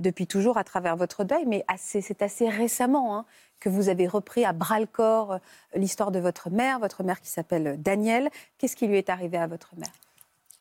[0.00, 3.24] depuis toujours à travers votre deuil, mais c'est assez récemment hein,
[3.60, 5.38] que vous avez repris à bras-le-corps euh,
[5.74, 8.30] l'histoire de votre mère, votre mère qui s'appelle Danielle.
[8.58, 9.92] Qu'est-ce qui lui est arrivé à votre mère?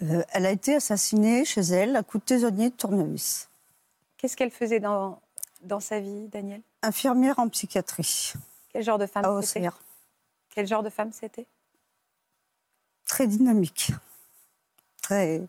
[0.04, 3.50] Euh, elle a été assassinée chez elle à coup de taisonnier de tournevis.
[4.18, 5.20] Qu'est-ce qu'elle faisait dans,
[5.64, 6.62] dans sa vie, Danielle?
[6.82, 8.34] Infirmière en psychiatrie
[8.72, 9.70] Quel genre de femme c'était?
[10.50, 11.46] Quel genre de femme c'était?
[13.06, 13.92] Très dynamique.
[15.02, 15.42] Très...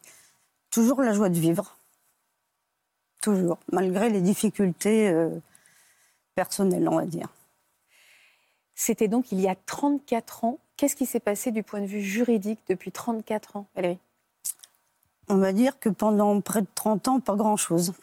[0.71, 1.77] Toujours la joie de vivre.
[3.25, 3.57] Toujours.
[3.73, 5.31] Malgré les difficultés euh,
[6.35, 7.29] personnelles, on va dire.
[8.75, 10.59] C'était donc il y a 34 ans.
[10.77, 13.99] Qu'est-ce qui s'est passé du point de vue juridique depuis 34 ans, Valérie?
[15.29, 17.95] On va dire que pendant près de 30 ans, pas grand-chose.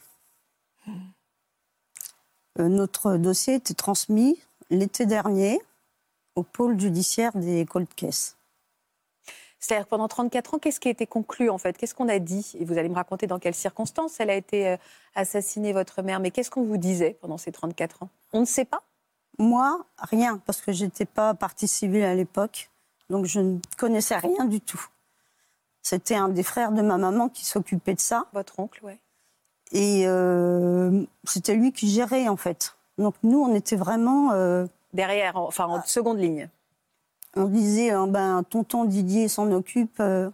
[2.58, 4.42] Euh, notre dossier était transmis
[4.72, 5.62] l'été dernier
[6.34, 8.38] au pôle judiciaire des cold caisses.
[9.62, 11.78] C'est-à-dire pendant 34 ans, qu'est-ce qui a été conclu en fait?
[11.78, 12.54] Qu'est-ce qu'on a dit?
[12.60, 14.78] Et vous allez me raconter dans quelles circonstances elle a été euh,
[15.16, 16.20] assassinée, votre mère.
[16.20, 18.10] Mais qu'est-ce qu'on vous disait pendant ces 34 ans?
[18.34, 18.82] On ne sait pas?
[19.38, 22.70] Moi, rien, parce que j'étais pas partie civile à l'époque,
[23.10, 24.84] donc je ne connaissais rien du tout.
[25.84, 29.00] C'était un des frères de ma maman qui s'occupait de ça, Votre oncle, ouais.
[29.72, 32.76] et euh, c'était lui qui gérait en fait.
[32.98, 36.50] Donc nous, on était vraiment, euh, Derrière, en- enfin en seconde ligne.
[37.36, 40.30] On disait, euh, ben tonton Didier s'en occupe, euh,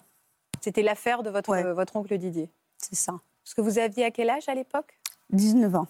[0.62, 1.64] C'était l'affaire de votre, Ouais.
[1.66, 2.50] euh, votre oncle Didier.
[2.78, 3.20] c'est ça.
[3.43, 5.00] Parce que vous aviez à quel âge à l'époque?
[5.30, 5.88] 19 ans.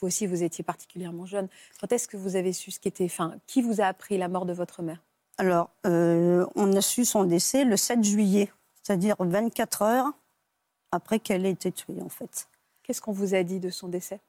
[0.00, 1.48] Vous aussi, vous étiez particulièrement jeune.
[1.80, 3.04] Quand est-ce que vous avez su ce qui était.
[3.04, 5.02] Enfin, qui vous a appris la mort de votre mère?
[5.36, 8.50] Alors, euh, on a su son décès le 7 juillet,
[8.82, 10.06] c'est-à-dire 24 heures
[10.92, 12.48] après qu'elle ait été tuée, en fait.
[12.82, 14.20] Qu'est-ce qu'on vous a dit de son décès?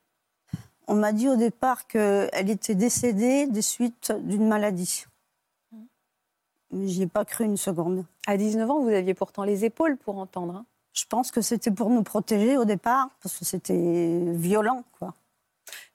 [0.87, 5.05] On m'a dit au départ qu'elle était décédée des suites d'une maladie.
[6.71, 8.05] Mais j'y ai pas cru une seconde.
[8.27, 10.55] À 19 ans, vous aviez pourtant les épaules pour entendre.
[10.55, 10.65] hein.
[10.93, 15.13] Je pense que c'était pour nous protéger au départ, parce que c'était violent, quoi.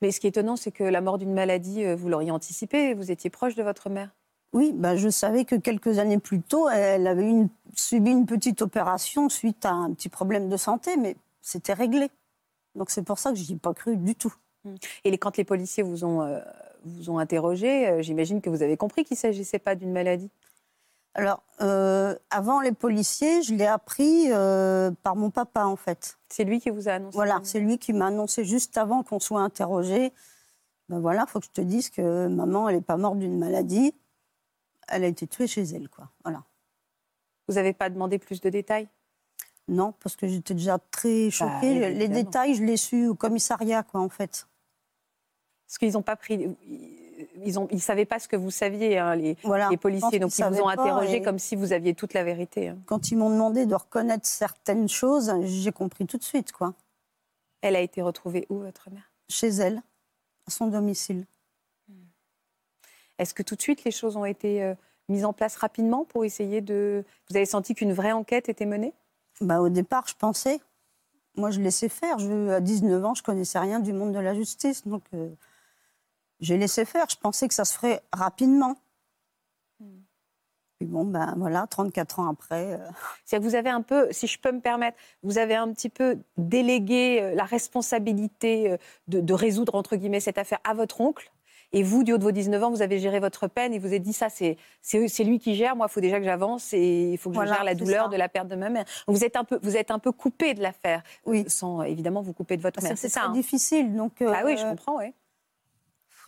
[0.01, 2.95] Mais ce qui est étonnant, c'est que la mort d'une maladie, euh, vous l'auriez anticipée.
[2.95, 4.11] Vous étiez proche de votre mère.
[4.53, 8.63] Oui, bah, je savais que quelques années plus tôt, elle avait une- subi une petite
[8.63, 12.11] opération suite à un petit problème de santé, mais c'était réglé.
[12.75, 14.35] Donc c'est pour ça que je n'y ai pas cru du tout.
[15.05, 16.41] Et les- quand les policiers vous ont, euh,
[16.85, 20.31] vous ont interrogé, euh, j'imagine que vous avez compris qu'il ne s'agissait pas d'une maladie?
[21.15, 24.29] Alors, euh, avant les policiers, je l'ai appris
[25.03, 26.19] par mon papa, en fait.
[26.29, 29.19] C'est lui qui vous a annoncé Voilà, c'est lui qui m'a annoncé juste avant qu'on
[29.21, 30.13] soit interrogé.
[30.89, 33.39] Ben voilà, il faut que je te dise que maman, elle n'est pas morte d'une
[33.39, 33.95] maladie.
[34.89, 36.11] Elle a été tuée chez elle, quoi.
[36.23, 36.43] Voilà.
[37.49, 38.87] Vous n'avez pas demandé plus de détails?
[39.69, 41.51] Non, parce que j'étais déjà très choquée.
[41.81, 42.15] Bah, les évidemment.
[42.15, 44.47] détails, je les su au commissariat, quoi, en fait.
[45.67, 46.57] Parce qu'ils n'ont pas pris.
[47.45, 50.19] Ils ne ils savaient pas ce que vous saviez, hein, les, Voilà, policiers.
[50.19, 52.69] Donc ils vous ont interrogé comme si vous aviez toute la vérité.
[52.69, 52.79] hein.
[52.87, 56.75] Quand ils m'ont demandé de reconnaître certaines choses, j'ai compris tout de suite, quoi.
[57.63, 59.11] Elle a été retrouvée où, votre mère?
[59.29, 59.83] Chez elle,
[60.47, 61.25] à son domicile.
[63.19, 64.75] Est-ce que tout de suite les choses ont été euh,
[65.09, 67.05] mises en place rapidement pour essayer de.
[67.31, 68.93] Vous avez senti qu'une vraie enquête était menée?
[69.41, 70.61] Bah, au départ, je pensais.
[71.35, 72.19] Moi, je laissais faire.
[72.19, 74.87] Je, à 19 ans, je connaissais rien du monde de la justice.
[74.87, 75.29] Donc, euh,
[76.41, 77.07] j'ai laissé faire.
[77.11, 78.77] Je pensais que ça se ferait rapidement.
[80.79, 82.75] Puis bon, ben voilà, 34 ans après.
[82.75, 82.79] euh,
[83.25, 85.89] C'est que vous avez un peu, si je peux me permettre, vous avez un petit
[85.89, 88.77] peu délégué euh, la responsabilité euh,
[89.09, 91.33] de, de résoudre, entre guillemets, cette affaire à votre oncle.
[91.73, 93.87] Et vous, du haut de vos 19 ans, vous avez géré votre peine et vous
[93.87, 94.57] avez dit ça, c'est
[95.25, 95.77] lui qui gère.
[95.77, 98.05] Moi, il faut déjà que j'avance et il faut que Voilà, je gère la douleur
[98.05, 98.11] ça.
[98.11, 98.85] de la perte de ma mère.
[99.09, 101.45] Vous êtes un peu, vous êtes un peu coupé de l'affaire, Oui.
[101.49, 102.97] sans euh, évidemment vous couper de votre mère.
[102.99, 103.25] C'est ça.
[103.25, 103.97] hein difficile.
[103.97, 105.13] Donc, euh, Ah oui, je comprends, oui.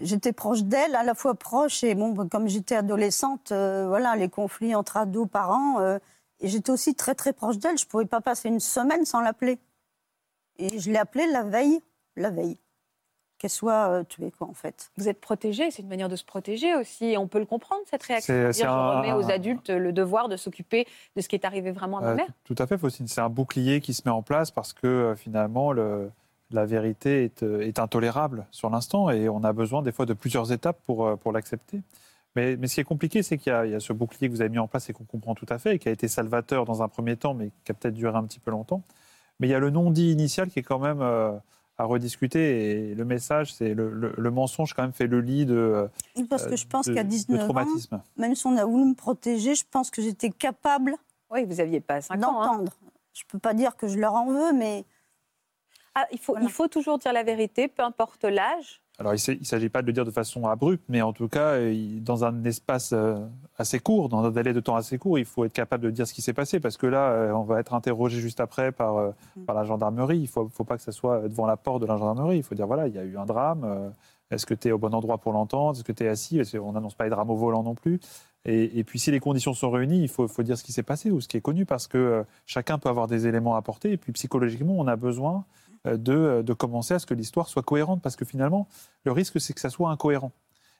[0.00, 4.28] J'étais proche d'elle, à la fois proche, et bon, comme j'étais adolescente, euh, voilà, les
[4.28, 5.98] conflits entre ados, parents, euh,
[6.40, 7.78] et j'étais aussi très très proche d'elle.
[7.78, 9.58] Je ne pouvais pas passer une semaine sans l'appeler.
[10.58, 11.80] Et je l'ai appelée la veille,
[12.16, 12.58] la veille,
[13.38, 14.90] qu'elle soit euh, tuée, quoi, en fait.
[14.96, 17.06] Vous êtes protégé, c'est une manière de se protéger aussi.
[17.06, 18.34] Et on peut le comprendre, cette réaction.
[18.34, 20.86] C'est- Dire, c'est je un- remets aux adultes le devoir de s'occuper
[21.16, 22.28] de ce qui est arrivé vraiment à ma Euh, mère.
[22.44, 23.06] tout à fait, Faustine.
[23.06, 26.10] C'est un bouclier qui se met en place parce que euh, finalement, le-
[26.50, 30.14] la vérité est, euh, est intolérable sur l'instant et on a besoin des fois de
[30.14, 31.82] plusieurs étapes pour, euh, pour l'accepter.
[32.36, 34.28] Mais, mais ce qui est compliqué, c'est qu'il y, a- il y a ce bouclier
[34.28, 35.92] que vous avez mis en place et qu'on comprend tout à fait et qui a
[35.92, 38.82] été salvateur dans un premier temps, mais qui a peut-être duré un petit peu longtemps.
[39.40, 41.32] Mais il y a le non-dit initial qui est quand même euh,
[41.78, 45.46] à rediscuter et le message, c'est le, le- le mensonge quand même fait le lit
[45.46, 45.88] de,
[46.28, 48.00] Parce que je pense de- qu'à de 19 ans, traumatisme.
[48.16, 50.96] même si on a voulu me protéger, je pense que j'étais capable
[51.30, 52.40] Oui, vous n'aviez pas 5 ans.
[52.42, 52.46] hein.
[52.52, 52.72] d'entendre.
[53.14, 54.84] Je ne peux pas dire que je leur en veux, mais
[56.00, 56.46] Ah, il, faut, Voilà.
[56.46, 58.80] il faut toujours dire la vérité, peu importe l'âge.
[59.00, 61.52] Alors, il ne s'agit pas de le dire de façon abrupte, mais en tout cas,
[61.54, 63.16] euh, dans un espace euh,
[63.56, 66.06] assez court, dans un délai de temps assez court, il faut être capable de dire
[66.06, 69.12] ce qui s'est passé, parce que là, euh, on va être interrogé juste après par,
[69.36, 69.44] Mm.
[69.46, 70.18] par la gendarmerie.
[70.18, 72.38] Il ne faut, faut pas que ça soit devant la porte de la gendarmerie.
[72.38, 73.92] Il faut dire, voilà, il y a eu un drame.
[74.30, 75.76] Est-ce que tu es au bon endroit pour l'entendre?
[75.78, 76.36] Est-ce que tu es assis?
[76.36, 77.98] Parce qu'on n'annonce pas les drames au volant non plus.
[78.44, 80.82] Et, et puis, si les conditions sont réunies, il faut, faut dire ce qui s'est
[80.82, 83.92] passé ou ce qui est connu, parce que chacun peut avoir des éléments à apporter.
[83.92, 85.44] Et puis, psychologiquement, on a besoin
[85.84, 88.68] de, euh, de commencer à ce que l'histoire soit cohérente, parce que finalement,
[89.04, 90.32] le risque, c'est que ça soit incohérent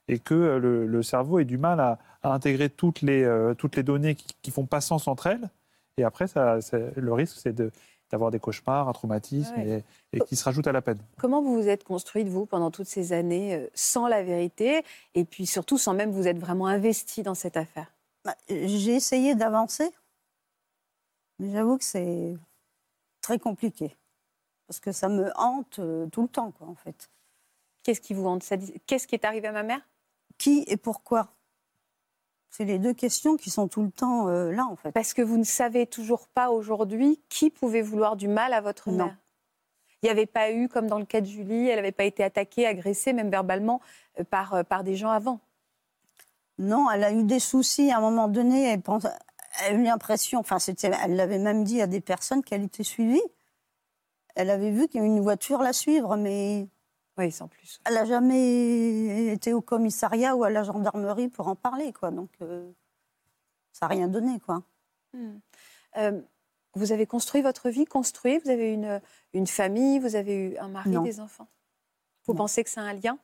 [0.08, 3.54] et que euh, le, le cerveau ait du mal à, à intégrer toutes les, euh,
[3.54, 5.50] toutes les données qui, qui font pas sens entre elles.
[5.98, 6.58] Et après, ça,
[6.96, 7.70] le risque, c'est de-
[8.10, 9.84] d'avoir des cauchemars, un traumatisme, Ouais.
[10.12, 10.98] et, et qui se rajoute à la peine.
[11.18, 14.82] Comment vous vous êtes construite, vous, pendant toutes ces années, euh, sans la vérité,
[15.14, 17.92] et puis surtout sans même vous être vraiment investi dans cette affaire?
[18.24, 19.90] Bah, j'ai essayé d'avancer.
[21.38, 22.36] Mais j'avoue que c'est
[23.20, 23.94] très compliqué.
[24.68, 27.10] Parce que ça me hante euh, tout le temps, quoi, en fait.
[27.82, 28.44] Qu'est-ce qui vous hante?
[28.86, 29.80] Qu'est-ce qui est arrivé à ma mère?
[30.36, 31.32] Qui et pourquoi?
[32.50, 34.92] C'est les deux questions qui sont tout le temps euh, là, en fait.
[34.92, 38.90] Parce que vous ne savez toujours pas aujourd'hui qui pouvait vouloir du mal à votre
[38.90, 39.06] Non.
[39.06, 39.16] mère.
[40.02, 42.22] Il n'y avait pas eu, comme dans le cas de Julie, elle n'avait pas été
[42.22, 43.80] attaquée, agressée, même verbalement,
[44.20, 45.40] euh, par, par des gens avant.
[46.58, 48.64] Non, elle a eu des soucis à un moment donné.
[48.64, 49.06] Elle, pense,
[49.64, 53.22] elle a eu l'impression, enfin, elle l'avait même dit à des personnes qu'elle était suivie.
[54.38, 56.68] Elle avait vu qu'il y avait une voiture la suivre, mais
[57.18, 57.80] Oui, sans plus.
[57.84, 62.12] elle n'a jamais été au commissariat ou à la gendarmerie pour en parler, quoi.
[62.12, 62.70] Donc, euh,
[63.72, 64.62] ça n'a rien donné, quoi.
[65.96, 66.20] Euh,
[66.74, 69.00] vous avez construit votre vie, construit, vous avez une,
[69.32, 71.02] une famille, vous avez eu un mari, Non.
[71.02, 71.48] des enfants
[72.26, 73.18] Vous pensez que c'est un lien?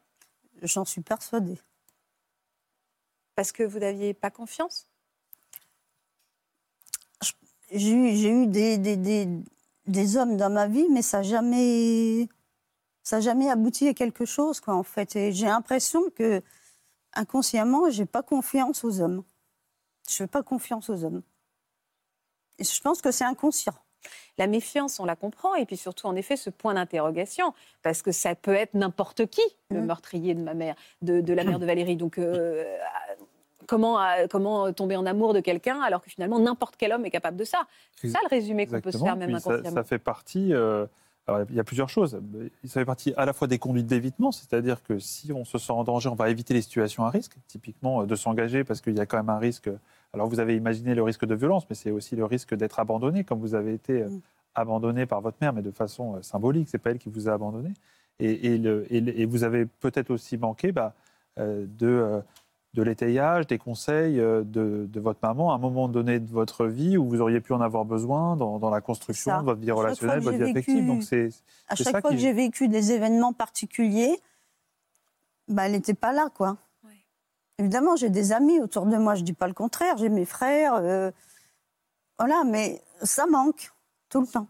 [0.62, 1.60] J'en suis persuadée.
[3.36, 4.88] Parce que vous n'aviez pas confiance?
[7.70, 9.28] J'ai eu, j'ai eu des, des, des,
[9.86, 12.28] des hommes dans ma vie, mais ça n'a jamais,
[13.02, 15.14] ça jamais abouti à quelque chose, quoi, en fait.
[15.16, 16.42] Et j'ai l'impression que,
[17.14, 19.24] inconsciemment, j'ai pas confiance aux hommes.
[20.08, 21.22] Je fais pas confiance aux hommes.
[22.58, 23.74] Et je pense que c'est inconscient.
[24.36, 28.12] La méfiance, on la comprend, et puis surtout, en effet, ce point d'interrogation, parce que
[28.12, 29.86] ça peut être n'importe qui, le Mhm.
[29.86, 31.96] meurtrier de ma mère, de, de la mère de Valérie.
[31.96, 32.64] Donc, euh,
[33.66, 37.10] comment, euh, comment tomber en amour de quelqu'un alors que finalement, n'importe quel homme est
[37.10, 39.74] capable de ça C'est ça le résumé qu'on peut se faire, même Puis ça, inconsciemment.
[39.76, 40.52] ça fait partie.
[40.54, 40.86] euh,
[41.26, 42.20] alors, il y a plusieurs choses.
[42.64, 45.72] Ça fait partie à la fois des conduites d'évitement, c'est-à-dire que si on se sent
[45.72, 48.94] en danger, on va éviter les situations à risque, typiquement euh, de s'engager parce qu'il
[48.94, 49.70] y a quand même un risque.
[50.12, 53.24] Alors vous avez imaginé le risque de violence, mais c'est aussi le risque d'être abandonné,
[53.24, 54.20] comme vous avez été Mm.
[54.54, 56.68] abandonné par votre mère, mais de façon symbolique.
[56.68, 57.70] C'est pas elle qui vous a abandonné.
[58.20, 60.92] Et, et le- et le- et vous avez peut-être aussi manqué bah,
[61.40, 62.20] euh, de, euh,
[62.74, 66.66] de l'étayage, des conseils euh, de, de votre maman à un moment donné de votre
[66.66, 69.38] vie où vous auriez pu en avoir besoin dans, dans la construction ça.
[69.38, 70.76] de votre vie relationnelle, fois votre vie affective.
[70.82, 71.28] vécu- Donc c'est
[71.68, 74.20] À chaque ça fois que j'ai vécu des événements particuliers,
[75.48, 76.56] bah, elle n'était pas là, quoi.
[77.58, 80.74] Évidemment, j'ai des amis autour de moi, je dis pas le contraire, j'ai mes frères,
[80.74, 81.12] euh,
[82.18, 83.70] voilà, mais ça manque
[84.08, 84.48] tout le temps.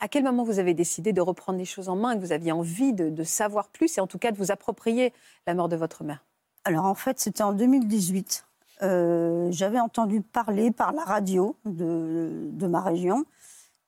[0.00, 2.32] À quel moment vous avez décidé de reprendre les choses en main et que vous
[2.32, 5.12] aviez envie de, de savoir plus et en tout cas de vous approprier
[5.46, 6.24] la mort de votre mère?
[6.68, 8.44] Alors en fait, c'était en 2018.
[8.82, 13.24] Euh, J'avais entendu parler par la radio de, ma région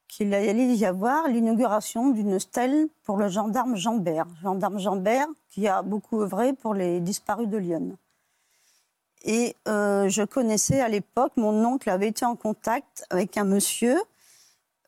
[0.08, 4.24] qu'il allait y avoir l'inauguration d'une stèle pour le gendarme Jambert.
[4.42, 7.98] Gendarme Jambert qui a beaucoup œuvré pour les disparus de Lyon.
[9.24, 14.00] Et euh, je connaissais à l'époque, mon oncle avait été en contact avec un monsieur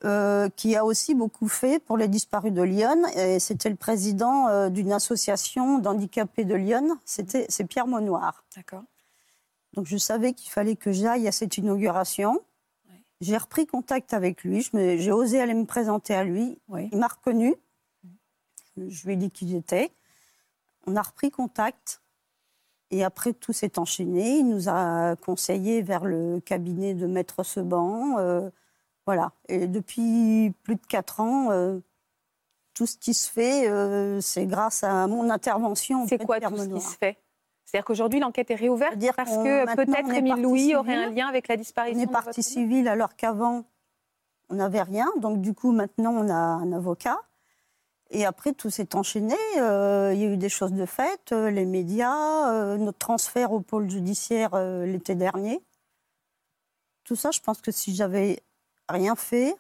[0.05, 3.03] euh, qui a aussi beaucoup fait pour les disparus de Lyon.
[3.17, 6.99] Et c'était le président euh, d'une association d'handicapés de Lyon.
[7.05, 8.45] C'était c'est Pierre Monoir.
[8.57, 8.83] D'accord.
[9.75, 12.41] Donc je savais qu'il fallait que j'aille à cette inauguration.
[13.21, 14.63] J'ai repris contact avec lui.
[14.63, 16.59] Je me- J'ai osé aller me présenter à lui.
[16.69, 16.89] Oui.
[16.93, 17.55] Il m'a reconnu.
[18.77, 19.93] Je lui ai dit qui j'étais.
[20.87, 22.01] On a repris contact.
[22.91, 24.39] Et après, tout s'est enchaîné.
[24.39, 28.19] Il nous a conseillé vers le cabinet de Maître Seban.
[28.19, 28.51] euh,
[29.07, 29.33] voilà.
[29.49, 31.81] Et depuis plus de quatre ans, euh,
[32.75, 36.07] tout ce qui se fait, euh, c'est grâce à mon intervention.
[36.07, 37.19] C'est de quoi tout ce qui se fait?
[37.65, 41.27] C'est-à-dire qu'aujourd'hui, l'enquête est réouverte parce que peut-être on est Émile Louis aurait un lien
[41.27, 43.65] avec la On disparition est de partie civile alors qu'avant,
[44.51, 45.11] on n'avait rien.
[45.19, 47.19] Donc, du coup, maintenant, on a un avocat.
[48.11, 49.37] Et après, tout s'est enchaîné.
[49.57, 51.33] Euh, il y a eu des choses de fait.
[51.33, 55.63] euh, les médias, notre transfert au pôle judiciaire l'été dernier.
[57.05, 58.43] Tout ça, je pense que si j'avais
[58.89, 59.55] rien fait,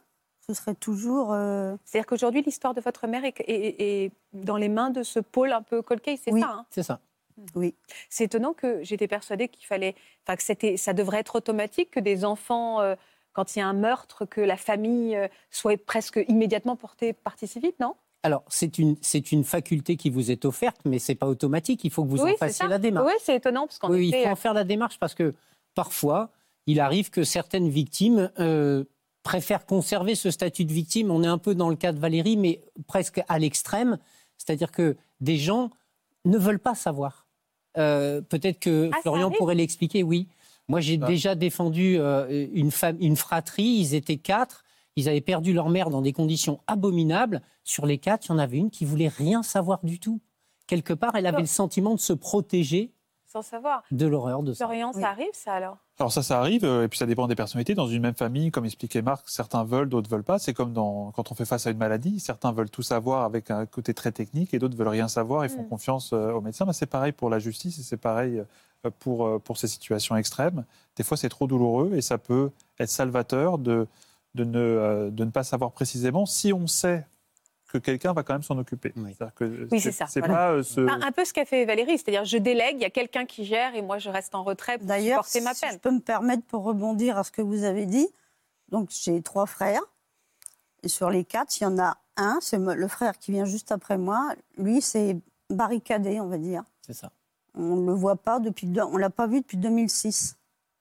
[0.47, 1.33] ce serait toujours.
[1.33, 5.20] euh, C'est-à-dire qu'aujourd'hui, l'histoire de votre mère est, est- est dans les mains de ce
[5.20, 6.41] pôle un peu cold case, c'est Oui.
[6.41, 6.66] ça hein?
[6.70, 7.01] C'est ça.
[7.55, 7.75] oui.
[8.11, 9.95] C'est étonnant que j'étais persuadée qu'il fallait,
[10.27, 12.95] enfin que c'était, ça devrait être automatique que des enfants, euh,
[13.33, 17.47] quand il y a un meurtre, que la famille euh, soit presque immédiatement portée partie
[17.47, 17.95] civile, non?
[18.25, 21.83] Alors, c'est une, c'est une faculté qui vous est offerte, mais c'est pas automatique.
[21.85, 23.07] Il faut que vous Oui, en fassiez la démarche.
[23.09, 25.35] Oui, c'est étonnant parce Oui, il faut en faire la démarche parce que
[25.75, 26.31] parfois,
[26.66, 28.85] il arrive que certaines victimes euh,
[29.23, 31.11] préfèrent conserver ce statut de victime.
[31.11, 33.99] On est un peu dans le cas de Valérie, mais presque à l'extrême.
[34.39, 35.70] C'est-à-dire que des gens
[36.25, 37.27] ne veulent pas savoir.
[37.79, 40.29] Euh, Peut-être que Ah, Florian pourrait l'expliquer, oui.
[40.68, 41.07] Moi, j'ai Ah.
[41.07, 43.64] déjà défendu euh, une, femme, une fratrie.
[43.64, 44.64] Ils étaient quatre.
[44.97, 47.41] Ils avaient perdu leur mère dans des conditions abominables.
[47.64, 50.20] Sur les quatre, il y en avait une qui voulait rien savoir du tout.
[50.66, 52.93] Quelque part, elle avait le sentiment de se protéger
[53.33, 53.83] sans savoir.
[53.91, 54.66] de l'horreur de ça.
[54.66, 55.05] Florian, ça Oui.
[55.05, 55.78] arrive ça alors?
[55.99, 57.74] Alors ça, ça arrive, euh, et puis ça dépend des personnalités.
[57.74, 60.39] Dans une même famille, comme expliquait Marc, certains veulent, d'autres veulent pas.
[60.39, 63.51] C'est comme dans, quand on fait face à une maladie, certains veulent tout savoir avec
[63.51, 65.68] un côté très technique, et d'autres veulent rien savoir et font Mm.
[65.68, 66.64] confiance euh, aux médecins.
[66.66, 68.43] Mais c'est pareil pour la justice, et c'est pareil
[68.85, 70.64] euh, pour, pour ces situations extrêmes.
[70.97, 73.87] Des fois, c'est trop douloureux, et ça peut être salvateur de,
[74.35, 77.07] de, ne, euh, de ne pas savoir précisément si on sait
[77.73, 78.93] que quelqu'un va quand même s'en occuper.
[78.97, 79.14] Oui.
[79.16, 80.35] C'est-à-dire que Oui, c'est ça, C'est voilà.
[80.35, 80.81] pas euh, ce...
[80.81, 83.45] Un, un peu ce qu'a fait Valérie, c'est-à-dire je délègue, il y a quelqu'un qui
[83.45, 85.79] gère et moi je reste en retrait pour D'ailleurs, supporter ma si je peine.
[85.81, 88.09] peux me permettre pour rebondir à ce que vous avez dit,
[88.70, 89.83] donc j'ai trois frères.
[90.83, 93.73] Et sur les quatre, il y en a un, c'est le frère qui vient juste
[93.73, 94.35] après moi.
[94.59, 95.16] Lui, c'est
[95.49, 96.62] barricadé, on va dire.
[96.87, 97.11] C'est ça.
[97.55, 100.37] On ne le voit pas depuis, on l'a pas vu depuis 2006.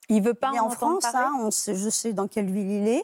[0.09, 2.87] Il veut pas en, en France, hein, on sait- je sais dans quelle ville il
[2.87, 3.03] est.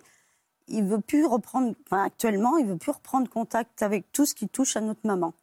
[0.68, 4.50] Il veut plus reprendre, enfin, actuellement, il veut plus reprendre contact avec tout ce qui
[4.50, 5.34] touche à notre maman.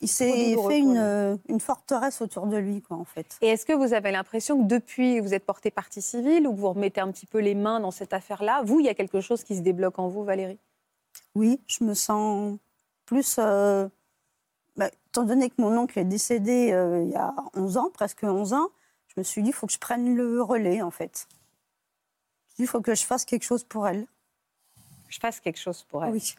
[0.00, 3.38] Il s'est fait une, euh, une forteresse autour de lui, quoi, en fait.
[3.40, 6.58] Et est-ce que vous avez l'impression que depuis vous êtes porté partie civile ou que
[6.58, 9.20] vous remettez un petit peu les mains dans cette affaire-là, vous, il y a quelque
[9.20, 10.58] chose qui se débloque en vous, Valérie?
[11.34, 12.58] Oui, je me sens
[13.06, 13.36] plus.
[13.38, 13.88] euh,
[14.76, 18.24] bah, étant donné que mon oncle est décédé euh, il y a 11 ans, presque
[18.24, 18.68] 11 ans,
[19.08, 21.28] je me suis dit, il faut que je prenne le relais, en fait.
[22.58, 24.06] Il faut que je fasse quelque chose pour elle.
[25.08, 26.12] Je fasse quelque chose pour elle.
[26.12, 26.34] Oui.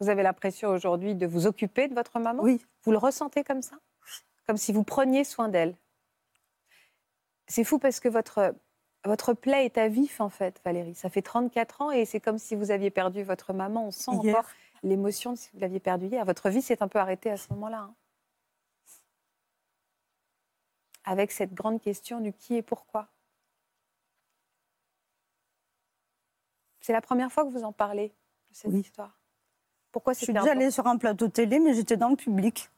[0.00, 2.64] Vous avez l'impression aujourd'hui de vous occuper de votre maman Oui.
[2.84, 3.76] Vous le ressentez comme ça?
[4.46, 5.76] Comme si vous preniez soin d'elle
[7.46, 8.54] C'est fou parce que votre,
[9.04, 10.94] votre plaie est à vif, en fait, Valérie.
[10.94, 13.86] Ça fait 34 ans et c'est comme si vous aviez perdu votre maman.
[13.88, 14.36] On sent Hier.
[14.36, 14.50] encore
[14.82, 16.24] l'émotion de si vous l'aviez perdue hier.
[16.24, 17.80] Votre vie s'est un peu arrêtée à ce moment-là.
[17.80, 17.94] hein.
[21.04, 23.08] Avec cette grande question du qui et pourquoi.
[26.90, 28.14] C'est la première fois que vous en parlez de
[28.56, 28.80] cette Oui.
[28.80, 29.16] histoire.
[29.92, 32.68] Pourquoi Je suis déjà allée sur un plateau télé, mais j'étais dans le public.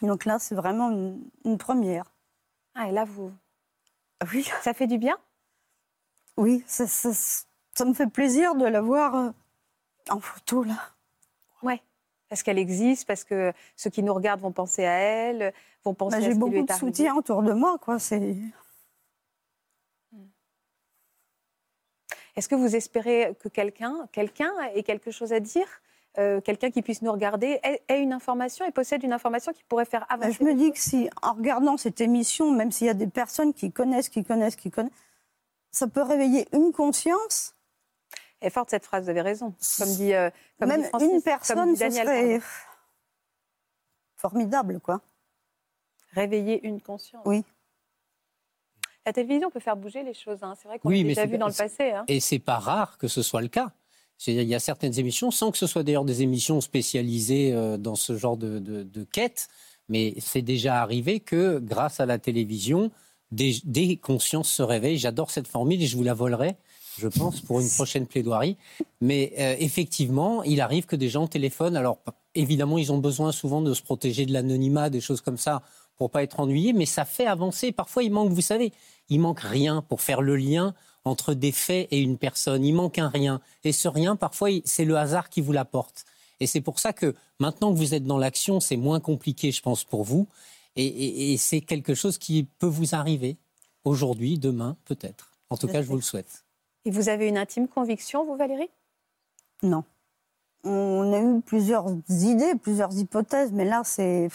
[0.00, 2.10] Donc là, c'est vraiment une, une première.
[2.74, 3.30] Ah, et là, vous,
[4.32, 5.18] Oui, ça fait du bien
[6.38, 9.30] oui, ça, ça- ça me fait plaisir de la voir euh,
[10.08, 10.78] en photo, là.
[11.62, 11.82] Ouais.
[12.30, 15.52] Parce qu'elle existe, parce que ceux qui nous regardent vont penser à elle,
[15.84, 17.98] vont penser Bah, à ce J'ai qui lui beaucoup de soutien autour de moi, quoi.
[17.98, 18.34] C'est...
[22.36, 25.66] Est-ce que vous espérez que quelqu'un, quelqu'un ait quelque chose à dire
[26.18, 29.62] Euh, Quelqu'un qui puisse nous regarder ait, ait une information et possède une information qui
[29.64, 32.86] pourrait faire Bah, avancer je me dis que si, en regardant cette émission, même s'il
[32.86, 34.92] y a des personnes qui connaissent, qui connaissent, qui connaissent,
[35.70, 37.54] ça peut réveiller une conscience.
[38.40, 39.54] Est forte cette phrase, vous avez raison.
[39.78, 42.44] Comme dit, euh, comme même dit Francis, une comme personne, ce Daniel, serait pardon.
[44.16, 45.00] formidable, quoi.
[46.12, 47.22] Réveiller une conscience.
[47.26, 47.44] Oui.
[49.06, 50.38] La télévision peut faire bouger les choses.
[50.42, 50.54] hein.
[50.60, 51.90] C'est vrai qu'on Oui, l'a déjà vu dans le passé.
[51.90, 52.04] hein.
[52.08, 53.70] Et c'est pas rare que ce soit le cas.
[54.26, 57.94] Il y a certaines émissions, sans que ce soit d'ailleurs des émissions spécialisées euh, dans
[57.94, 59.46] ce genre de, de, de quête,
[59.88, 62.90] mais c'est déjà arrivé que grâce à la télévision,
[63.30, 64.98] des, des consciences se réveillent.
[64.98, 66.56] J'adore cette formule et je vous la volerai,
[66.98, 68.56] je pense, pour une prochaine plaidoirie.
[69.00, 71.76] Mais euh, effectivement, il arrive que des gens téléphonent.
[71.76, 71.98] Alors,
[72.34, 75.62] évidemment, ils ont besoin souvent de se protéger de l'anonymat, des choses comme ça,
[75.96, 77.70] pour pas être ennuyés, mais ça fait avancer.
[77.70, 78.72] Parfois, il manque, vous savez,
[79.08, 82.64] il manque rien pour faire le lien entre des faits et une personne.
[82.64, 83.40] Il manque un rien.
[83.64, 86.04] Et ce rien, parfois, c'est le hasard qui vous l'apporte.
[86.40, 89.62] Et c'est pour ça que maintenant que vous êtes dans l'action, c'est moins compliqué, je
[89.62, 90.26] pense, pour vous.
[90.74, 93.36] Et, et- et c'est quelque chose qui peut vous arriver
[93.84, 95.30] aujourd'hui, demain, peut-être.
[95.48, 96.44] En tout cas, je vous le souhaite.
[96.84, 98.68] Et vous avez une intime conviction, vous, Valérie?
[99.62, 99.84] Non.
[100.64, 104.28] On a eu plusieurs idées, plusieurs hypothèses, mais là, c'est,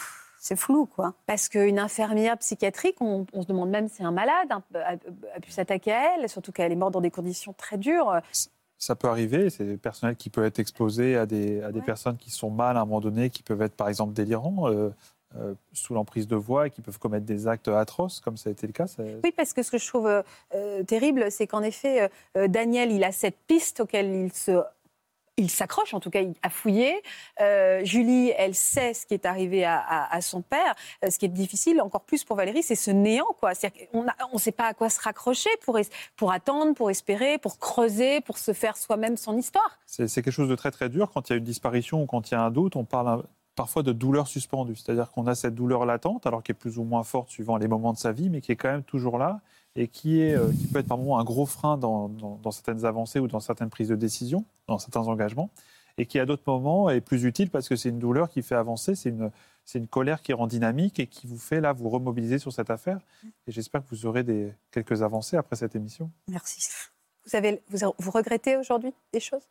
[0.43, 1.13] c'est flou, quoi.
[1.27, 4.93] Parce qu'une infirmière psychiatrique, on, on se demande même si un malade a,
[5.35, 8.19] a pu s'attaquer à elle, surtout qu'elle est morte dans des conditions très dures.
[8.79, 11.85] Ça peut arriver, c'est personnel qui peut être exposé à des, à des Ouais.
[11.85, 14.89] personnes qui sont mal à un moment donné, qui peuvent être par exemple délirants, euh,
[15.37, 18.51] euh, sous l'emprise de voix et qui peuvent commettre des actes atroces, comme ça a
[18.51, 18.87] été le cas.
[18.87, 20.23] ça- Oui, parce que ce que je trouve
[20.55, 22.09] euh, terrible, c'est qu'en effet,
[22.47, 24.59] Daniel, il a cette piste auquel il se...
[25.37, 27.01] Il s'accroche, en tout cas, il a fouillé.
[27.39, 30.75] Euh, Julie, elle sait ce qui est arrivé à, à- à son père.
[31.03, 33.33] Euh, ce qui est difficile, encore plus pour Valérie, c'est ce néant.
[33.39, 33.53] quoi.
[33.93, 34.03] On
[34.33, 35.49] ne sait pas à quoi se raccrocher
[36.17, 39.79] pour, attendre, pour espérer, pour creuser, pour se faire soi-même son histoire.
[39.85, 41.09] C'est quelque chose de très très dur.
[41.13, 43.23] Quand il y a une disparition ou quand il y a un doute, on parle
[43.55, 44.75] parfois de douleur suspendue.
[44.75, 47.67] C'est-à-dire qu'on a cette douleur latente, alors qui est plus ou moins forte suivant les
[47.67, 49.39] moments de sa vie, mais qui est quand même toujours là
[49.75, 52.51] et qui, est, euh, qui peut être par moments un gros frein dans, dans- dans
[52.51, 55.49] certaines avancées ou dans certaines prises de décision, dans certains engagements,
[55.97, 58.55] et qui à d'autres moments est plus utile parce que c'est une douleur qui fait
[58.55, 59.31] avancer, c'est une,
[59.65, 62.69] c'est une colère qui rend dynamique et qui vous fait là vous remobiliser sur cette
[62.69, 62.99] affaire.
[63.47, 66.09] Et j'espère que vous aurez des, quelques avancées après cette émission.
[66.27, 66.67] Merci.
[67.25, 69.47] Vous, avez, vous, vous regrettez aujourd'hui des choses?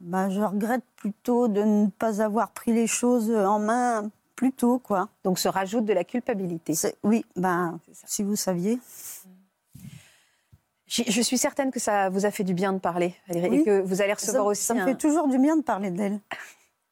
[0.00, 4.78] Bah, je regrette plutôt de ne pas avoir pris les choses en main plus tôt,
[4.78, 5.08] quoi.
[5.24, 6.74] Donc se rajoute de la culpabilité.
[7.02, 8.78] Oui, ben, si vous saviez.
[10.86, 13.60] Je, je suis certaine que ça vous a fait du bien de parler, Valérie, Oui.
[13.60, 15.62] et que vous allez Ça, recevoir aussi ça me un- fait toujours du bien de
[15.62, 16.20] parler d'elle.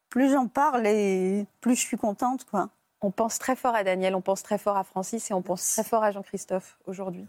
[0.08, 2.70] Plus j'en parle et plus je suis contente, quoi.
[3.02, 5.64] On pense très fort à Daniel, on pense très fort à Francis et on pense
[5.74, 7.26] très fort à Jean-Christophe aujourd'hui.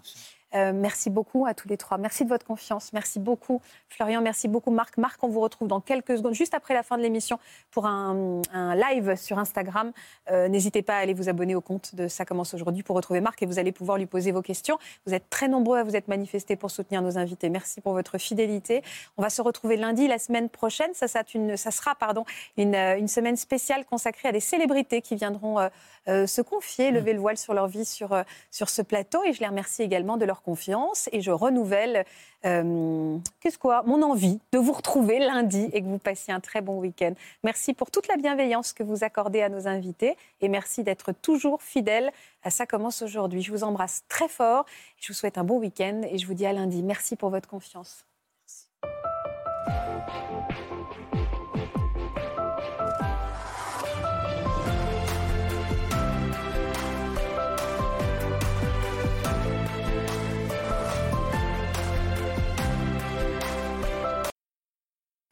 [0.55, 1.97] Euh, merci beaucoup à tous les trois.
[1.97, 2.93] Merci de votre confiance.
[2.93, 4.21] Merci beaucoup, Florian.
[4.21, 4.97] Merci beaucoup, Marc.
[4.97, 7.39] Marc, on vous retrouve dans quelques secondes, juste après la fin de l'émission,
[7.71, 9.91] pour un, un live sur Instagram.
[10.31, 13.19] Euh, N'hésitez pas à aller vous abonner au compte de Ça commence aujourd'hui pour retrouver
[13.21, 14.77] Marc et vous allez pouvoir lui poser vos questions.
[15.05, 17.49] Vous êtes très nombreux à vous être manifestés pour soutenir nos invités.
[17.49, 18.81] Merci pour votre fidélité.
[19.17, 20.89] On va se retrouver lundi, la semaine prochaine.
[20.93, 22.23] Ça, ça, une- ça sera pardon,
[22.57, 25.59] une, euh, une semaine spéciale consacrée à des célébrités qui viendront
[26.07, 28.15] euh, se confier, lever le voile sur leur vie sur,
[28.51, 29.23] sur ce plateau.
[29.25, 31.09] Et je les remercie également de leur confiance.
[31.11, 32.05] Et je renouvelle
[32.45, 36.61] euh, qu'est-ce quoi mon envie de vous retrouver lundi et que vous passiez un très
[36.61, 37.13] bon week-end.
[37.43, 40.15] Merci pour toute la bienveillance que vous accordez à nos invités.
[40.41, 42.11] Et merci d'être toujours fidèles
[42.43, 43.41] à Ça commence aujourd'hui.
[43.41, 44.65] Je vous embrasse très fort.
[44.97, 46.83] Je vous souhaite un bon week-end et je vous dis à lundi.
[46.83, 48.05] Merci pour votre confiance.